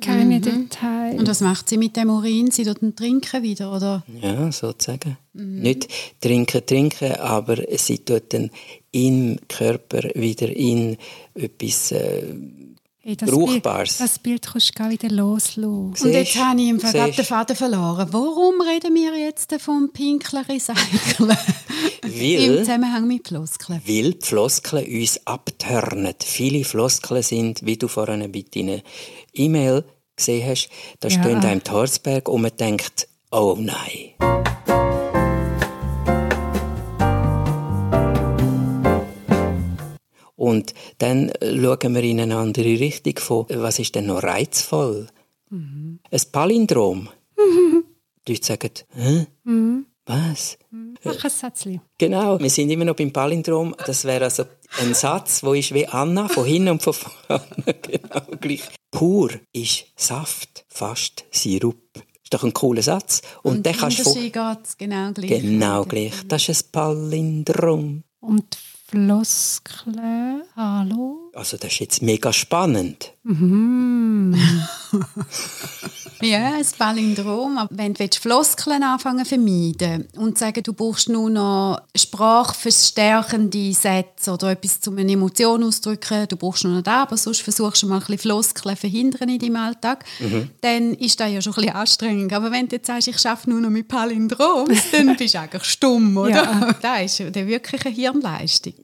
Keine 0.00 0.40
Details. 0.40 0.97
Und 1.16 1.28
was 1.28 1.40
macht 1.40 1.68
sie 1.68 1.78
mit 1.78 1.96
dem 1.96 2.10
Urin? 2.10 2.50
Sie 2.50 2.62
ihn 2.62 2.94
trinken 2.96 3.42
wieder, 3.42 3.72
oder? 3.74 4.04
Ja, 4.20 4.50
sozusagen. 4.52 5.16
Nicht 5.32 5.88
trinken, 6.20 6.64
trinken, 6.66 7.12
aber 7.16 7.56
sie 7.76 7.98
tut 7.98 8.32
dann 8.32 8.50
im 8.90 9.38
Körper 9.48 10.02
wieder 10.14 10.48
in 10.54 10.96
etwas 11.34 11.92
äh, 11.92 12.34
Hey, 13.00 13.16
das 13.16 13.30
Brauchbares. 13.30 13.96
Bild, 13.96 14.10
das 14.10 14.18
Bild 14.18 14.46
kannst 14.52 14.68
du 14.68 14.72
gar 14.82 14.90
wieder 14.90 15.08
loslassen. 15.08 15.94
Und 16.02 16.12
jetzt 16.12 16.36
habe 16.36 16.60
ich 16.60 16.68
im 16.68 16.78
siehst- 16.78 17.16
den 17.16 17.24
Faden 17.24 17.56
verloren. 17.56 18.06
Warum 18.10 18.60
reden 18.60 18.94
wir 18.94 19.16
jetzt 19.18 19.50
vom 19.60 19.90
pinkeln 19.94 20.44
Recyceln? 20.44 21.38
Im 22.02 22.10
Weil, 22.10 22.58
Zusammenhang 22.58 23.06
mit 23.06 23.28
Floskeln. 23.28 23.80
weil 23.86 24.12
die 24.12 24.26
Floskeln 24.26 24.86
uns 25.00 25.26
abtörnen. 25.26 26.14
Viele 26.22 26.64
Floskeln 26.64 27.22
sind, 27.22 27.64
wie 27.64 27.76
du 27.78 27.88
vorhin 27.88 28.30
bei 28.30 28.44
deiner 28.54 28.80
E-Mail 29.32 29.84
gesehen 30.18 30.46
hast, 30.48 30.68
da 31.00 31.08
Ja. 31.08 31.20
stehen 31.22 31.38
einem 31.44 31.62
die 31.64 31.70
Harzberg 31.70 32.28
und 32.28 32.42
man 32.42 32.56
denkt, 32.56 33.08
oh 33.30 33.56
nein. 33.58 34.14
Und 40.36 40.72
dann 40.98 41.32
schauen 41.42 41.94
wir 41.94 42.02
in 42.02 42.20
eine 42.20 42.36
andere 42.36 42.78
Richtung 42.78 43.18
von, 43.18 43.46
was 43.48 43.78
ist 43.80 43.94
denn 43.96 44.06
noch 44.06 44.22
reizvoll? 44.22 45.08
Mhm. 45.50 45.98
Ein 46.10 46.20
Palindrom. 46.30 47.08
Mhm. 47.36 47.84
Die 48.28 48.32
Leute 48.34 48.46
sagen, 48.46 48.70
hä? 48.94 49.26
Mhm. 49.44 49.86
Was? 50.08 50.56
Mach 51.04 51.22
ein 51.22 51.30
Sätzchen. 51.30 51.82
Genau, 51.98 52.40
wir 52.40 52.48
sind 52.48 52.70
immer 52.70 52.86
noch 52.86 52.96
beim 52.96 53.12
Palindrom. 53.12 53.74
Das 53.86 54.06
wäre 54.06 54.24
also 54.24 54.44
ein 54.80 54.94
Satz, 54.94 55.42
wo 55.42 55.52
ist 55.52 55.74
wie 55.74 55.86
Anna, 55.86 56.28
von 56.28 56.46
hinten 56.46 56.70
und 56.70 56.82
von 56.82 56.94
vorne. 56.94 57.44
genau 57.82 58.22
gleich. 58.40 58.62
Pur 58.90 59.30
ist 59.52 59.84
Saft, 59.96 60.64
fast 60.68 61.26
Sirup. 61.30 61.76
Ist 62.22 62.32
doch 62.32 62.42
ein 62.42 62.54
cooler 62.54 62.82
Satz. 62.82 63.20
Und, 63.42 63.56
und 63.56 63.66
der 63.66 63.74
kannst 63.74 63.98
du 63.98 64.14
genau 64.78 65.12
gleich. 65.12 65.28
Genau 65.28 65.84
gleich. 65.84 66.14
Das 66.26 66.48
ist 66.48 66.68
ein 66.68 66.72
Palindrom. 66.72 68.02
Und 68.20 68.56
Floskeln, 68.86 70.42
hallo? 70.56 71.27
Also 71.34 71.56
das 71.56 71.72
ist 71.72 71.78
jetzt 71.78 72.02
mega 72.02 72.32
spannend. 72.32 73.12
Mhm. 73.22 74.34
ja, 76.22 76.54
ein 76.54 76.66
Palindrom. 76.78 77.66
Wenn 77.70 77.94
du 77.94 78.08
Floskeln 78.20 78.82
anfangen 78.82 79.24
vermeiden 79.24 80.08
und 80.16 80.38
sagen, 80.38 80.62
du 80.62 80.72
brauchst 80.72 81.08
nur 81.08 81.28
noch 81.28 81.82
sprachverstärkende 81.94 83.72
Sätze 83.72 84.32
oder 84.32 84.52
etwas, 84.52 84.80
um 84.88 84.96
eine 84.96 85.12
Emotion 85.12 85.62
auszudrücken, 85.62 86.28
du 86.28 86.36
brauchst 86.36 86.64
nur 86.64 86.74
noch 86.74 86.82
das, 86.82 86.94
aber 86.94 87.16
sonst 87.16 87.42
versuchst 87.42 87.82
du 87.82 87.86
mal 87.86 87.96
ein 87.96 88.00
bisschen 88.00 88.18
Floskeln 88.18 88.76
verhindern 88.76 89.28
in 89.28 89.38
deinem 89.38 89.56
Alltag, 89.56 90.04
mhm. 90.20 90.50
dann 90.62 90.94
ist 90.94 91.20
das 91.20 91.30
ja 91.30 91.42
schon 91.42 91.52
ein 91.52 91.62
bisschen 91.62 91.76
anstrengend. 91.76 92.32
Aber 92.32 92.50
wenn 92.50 92.68
du 92.68 92.76
jetzt 92.76 92.86
sagst, 92.86 93.08
ich 93.08 93.26
arbeite 93.26 93.50
nur 93.50 93.60
noch 93.60 93.70
mit 93.70 93.88
Palindroms, 93.88 94.90
dann 94.92 95.16
bist 95.16 95.34
du 95.34 95.40
eigentlich 95.42 95.64
stumm, 95.64 96.16
oder? 96.16 96.30
Ja. 96.30 96.76
Das 96.80 97.02
ist 97.02 97.34
wirklich 97.34 97.84
eine 97.84 97.94
Hirnleistung. 97.94 98.74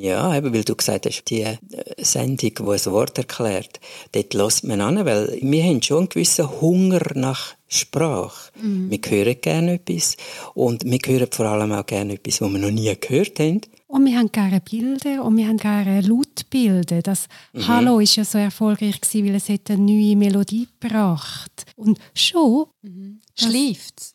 Ja, 0.00 0.34
eben, 0.34 0.54
weil 0.54 0.64
du 0.64 0.74
gesagt 0.74 1.04
hast, 1.04 1.24
die 1.24 1.42
äh, 1.42 1.58
Sendung, 1.98 2.54
die 2.54 2.62
ein 2.62 2.92
Wort 2.92 3.18
erklärt, 3.18 3.80
dort 4.12 4.32
lässt 4.32 4.64
man 4.64 4.80
an, 4.80 5.04
weil 5.04 5.38
wir 5.42 5.62
haben 5.62 5.82
schon 5.82 5.98
einen 5.98 6.08
gewissen 6.08 6.48
Hunger 6.58 7.02
nach 7.14 7.54
Sprache. 7.68 8.50
Mhm. 8.62 8.90
Wir 8.90 8.98
hören 9.06 9.36
gerne 9.42 9.74
etwas 9.74 10.16
und 10.54 10.84
wir 10.84 10.98
hören 11.04 11.28
vor 11.30 11.46
allem 11.46 11.72
auch 11.72 11.84
gerne 11.84 12.14
etwas, 12.14 12.40
was 12.40 12.50
wir 12.50 12.58
noch 12.58 12.70
nie 12.70 12.94
gehört 12.98 13.38
haben. 13.40 13.60
Und 13.88 14.06
wir 14.06 14.16
haben 14.16 14.32
gerne 14.32 14.62
Bilder 14.62 15.22
und 15.22 15.36
wir 15.36 15.46
haben 15.46 15.58
gerne 15.58 16.00
Lautbilder. 16.00 17.02
Das 17.02 17.26
mhm. 17.52 17.68
Hallo 17.68 18.00
ist 18.00 18.16
ja 18.16 18.24
so 18.24 18.38
erfolgreich 18.38 19.02
gewesen, 19.02 19.26
weil 19.26 19.34
es 19.34 19.50
eine 19.50 19.78
neue 19.78 20.16
Melodie 20.16 20.66
gebracht. 20.80 21.66
Und 21.76 21.98
schon 22.14 22.66
mhm. 22.80 23.20
schläft 23.34 24.00
es. 24.00 24.14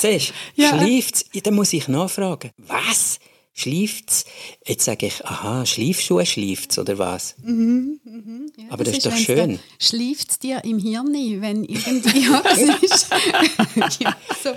Siehst 0.00 0.32
du, 0.56 0.62
ja. 0.62 0.78
schläft 0.78 1.26
es? 1.34 1.42
Dann 1.42 1.54
muss 1.54 1.74
ich 1.74 1.88
nachfragen. 1.88 2.52
Was? 2.56 3.18
Schleift's? 3.60 4.24
Jetzt 4.66 4.86
sage 4.86 5.06
ich, 5.06 5.24
aha, 5.26 5.66
Schleifschuhe 5.66 6.24
schleift's 6.24 6.78
oder 6.78 6.96
was? 6.96 7.34
Mhm, 7.42 8.00
mhm, 8.04 8.52
ja, 8.56 8.64
Aber 8.70 8.84
das, 8.84 8.94
das 8.94 9.04
ist, 9.04 9.06
doch 9.06 9.34
schön. 9.34 9.58
Schleift's 9.78 10.38
dir 10.38 10.64
im 10.64 10.78
Hirn, 10.78 11.12
wenn 11.12 11.64
irgendwie 11.64 12.26
das 12.42 12.58
ist. 12.82 13.10
ja, 14.00 14.16
so 14.42 14.50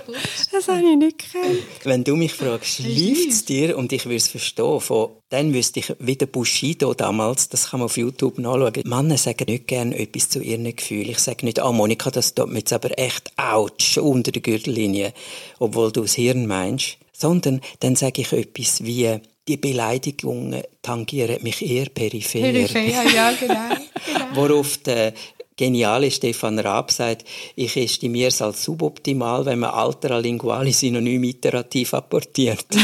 das 0.52 0.68
habe 0.68 0.80
ich 0.80 0.96
nicht 0.96 1.32
gehört. 1.32 1.58
Wenn 1.84 2.02
du 2.02 2.16
mich 2.16 2.32
fragst, 2.32 2.76
schleift's 2.76 3.44
dir 3.44 3.76
und 3.76 3.92
ich 3.92 4.06
würde 4.06 4.16
es 4.16 4.28
verstehen, 4.28 4.80
von, 4.80 5.10
dann 5.28 5.52
wüsste 5.52 5.80
ich, 5.80 5.92
wie 5.98 6.16
der 6.16 6.26
Bushido 6.26 6.94
damals, 6.94 7.50
das 7.50 7.70
kann 7.70 7.80
man 7.80 7.86
auf 7.86 7.98
YouTube 7.98 8.38
nachschauen, 8.38 8.84
Männer 8.86 9.18
sagen 9.18 9.44
nicht 9.48 9.66
gerne 9.66 9.98
etwas 9.98 10.30
zu 10.30 10.40
ihren 10.40 10.64
Gefühlen. 10.74 11.10
Ich 11.10 11.18
sage 11.18 11.44
nicht, 11.44 11.60
ah, 11.60 11.72
Monika, 11.72 12.10
das 12.10 12.34
tut 12.34 12.48
mir 12.48 12.60
jetzt 12.60 12.72
aber 12.72 12.98
echt 12.98 13.32
ouch 13.36 13.98
unter 14.00 14.32
der 14.32 14.40
Gürtellinie, 14.40 15.12
obwohl 15.58 15.92
du 15.92 16.02
das 16.02 16.14
Hirn 16.14 16.46
meinst 16.46 16.96
sondern 17.16 17.60
dann 17.80 17.96
sage 17.96 18.22
ich 18.22 18.32
etwas 18.32 18.84
wie, 18.84 19.20
die 19.46 19.56
Beleidigungen 19.56 20.62
tangieren 20.82 21.42
mich 21.42 21.62
eher 21.62 21.86
peripher. 21.86 22.40
Peripher, 22.40 22.80
ja, 22.80 23.32
genau. 23.32 23.54
genau. 24.06 24.26
Worauf 24.34 24.78
der 24.78 25.12
geniale 25.56 26.10
Stefan 26.10 26.58
Raab 26.58 26.90
sagt, 26.90 27.24
ich 27.54 27.76
estimiere 27.76 28.28
es 28.28 28.42
als 28.42 28.64
suboptimal, 28.64 29.44
wenn 29.46 29.60
man 29.60 29.70
altera 29.70 30.18
linguali 30.18 30.72
synonym 30.72 31.24
iterativ 31.24 31.94
apportiert. 31.94 32.66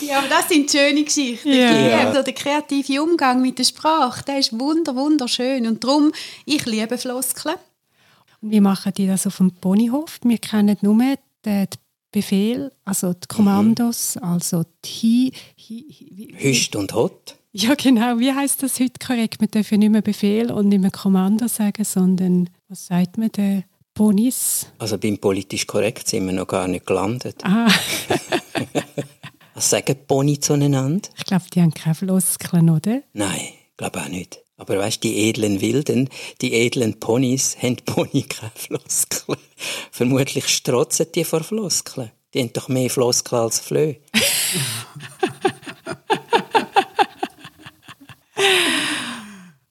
ja, 0.00 0.18
aber 0.18 0.28
das 0.28 0.48
sind 0.48 0.70
schöne 0.70 1.02
Geschichten. 1.04 1.48
Yeah. 1.48 2.14
Ja. 2.14 2.22
Der 2.22 2.34
kreative 2.34 3.02
Umgang 3.02 3.42
mit 3.42 3.58
der 3.58 3.64
Sprache, 3.64 4.24
der 4.24 4.38
ist 4.38 4.58
wunder, 4.58 4.94
wunderschön. 4.94 5.66
Und 5.66 5.82
darum, 5.82 6.12
ich 6.44 6.64
liebe 6.66 6.98
Floskeln. 6.98 7.56
Wie 8.40 8.60
machen 8.60 8.92
die 8.94 9.06
das 9.06 9.26
auf 9.26 9.38
dem 9.38 9.50
Ponyhof? 9.52 10.20
Wir 10.22 10.38
kennen 10.38 10.76
nur 10.82 11.16
die 11.44 11.66
Befehl, 12.14 12.70
also 12.84 13.12
die 13.12 13.26
Kommandos, 13.26 14.14
mhm. 14.14 14.22
also 14.22 14.62
die 14.84 15.32
Hi, 15.58 15.84
Hi, 15.90 16.34
Hüst 16.38 16.76
und 16.76 16.94
Hot. 16.94 17.36
Ja, 17.50 17.74
genau. 17.74 18.20
Wie 18.20 18.32
heißt 18.32 18.62
das 18.62 18.78
heute 18.78 19.04
korrekt? 19.04 19.40
Wir 19.40 19.48
dürfen 19.48 19.80
nicht 19.80 19.90
mehr 19.90 20.00
Befehl 20.00 20.52
und 20.52 20.68
nicht 20.68 20.80
mehr 20.80 20.92
Kommando 20.92 21.48
sagen, 21.48 21.82
sondern 21.82 22.50
was 22.68 22.86
sagt 22.86 23.18
man 23.18 23.32
denn? 23.32 23.64
Bonis? 23.94 24.66
Also 24.78 24.96
beim 24.96 25.18
politisch 25.18 25.66
korrekt 25.66 26.06
sind 26.06 26.26
wir 26.26 26.32
noch 26.32 26.46
gar 26.46 26.68
nicht 26.68 26.86
gelandet. 26.86 27.42
Ah. 27.42 27.68
was 29.54 29.70
sagen 29.70 29.96
Boni 30.06 30.38
zueinander? 30.38 31.08
Ich 31.16 31.24
glaube, 31.24 31.44
die 31.52 31.62
haben 31.62 31.74
keine 31.74 31.96
Floskeln, 31.96 32.70
oder? 32.70 33.02
Nein, 33.12 33.40
ich 33.70 33.76
glaube 33.76 34.00
auch 34.00 34.08
nicht. 34.08 34.43
Aber 34.56 34.78
weißt 34.78 35.02
die 35.02 35.28
edlen 35.28 35.60
Wilden, 35.60 36.08
die 36.40 36.54
edlen 36.54 37.00
Ponys, 37.00 37.56
haben 37.60 37.76
Pony 37.84 38.22
keine 38.22 38.52
Floskeln. 38.54 39.38
Vermutlich 39.90 40.46
strotzen 40.48 41.06
die 41.14 41.24
vor 41.24 41.42
Floskeln. 41.42 42.12
Die 42.32 42.40
haben 42.40 42.52
doch 42.52 42.68
mehr 42.68 42.88
Floskeln 42.90 43.42
als 43.42 43.58
Flöhe. 43.60 43.96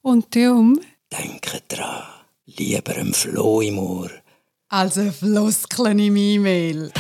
Und 0.02 0.36
darum? 0.36 0.80
Denke 1.12 1.62
dran, 1.68 2.04
lieber 2.46 2.96
ein 2.98 3.14
Floh 3.14 3.62
im 3.62 3.80
Ohr. 3.80 4.12
Als 4.68 4.98
ein 4.98 5.14
Floskeln 5.14 6.00
im 6.00 6.16
E-Mail. 6.18 6.92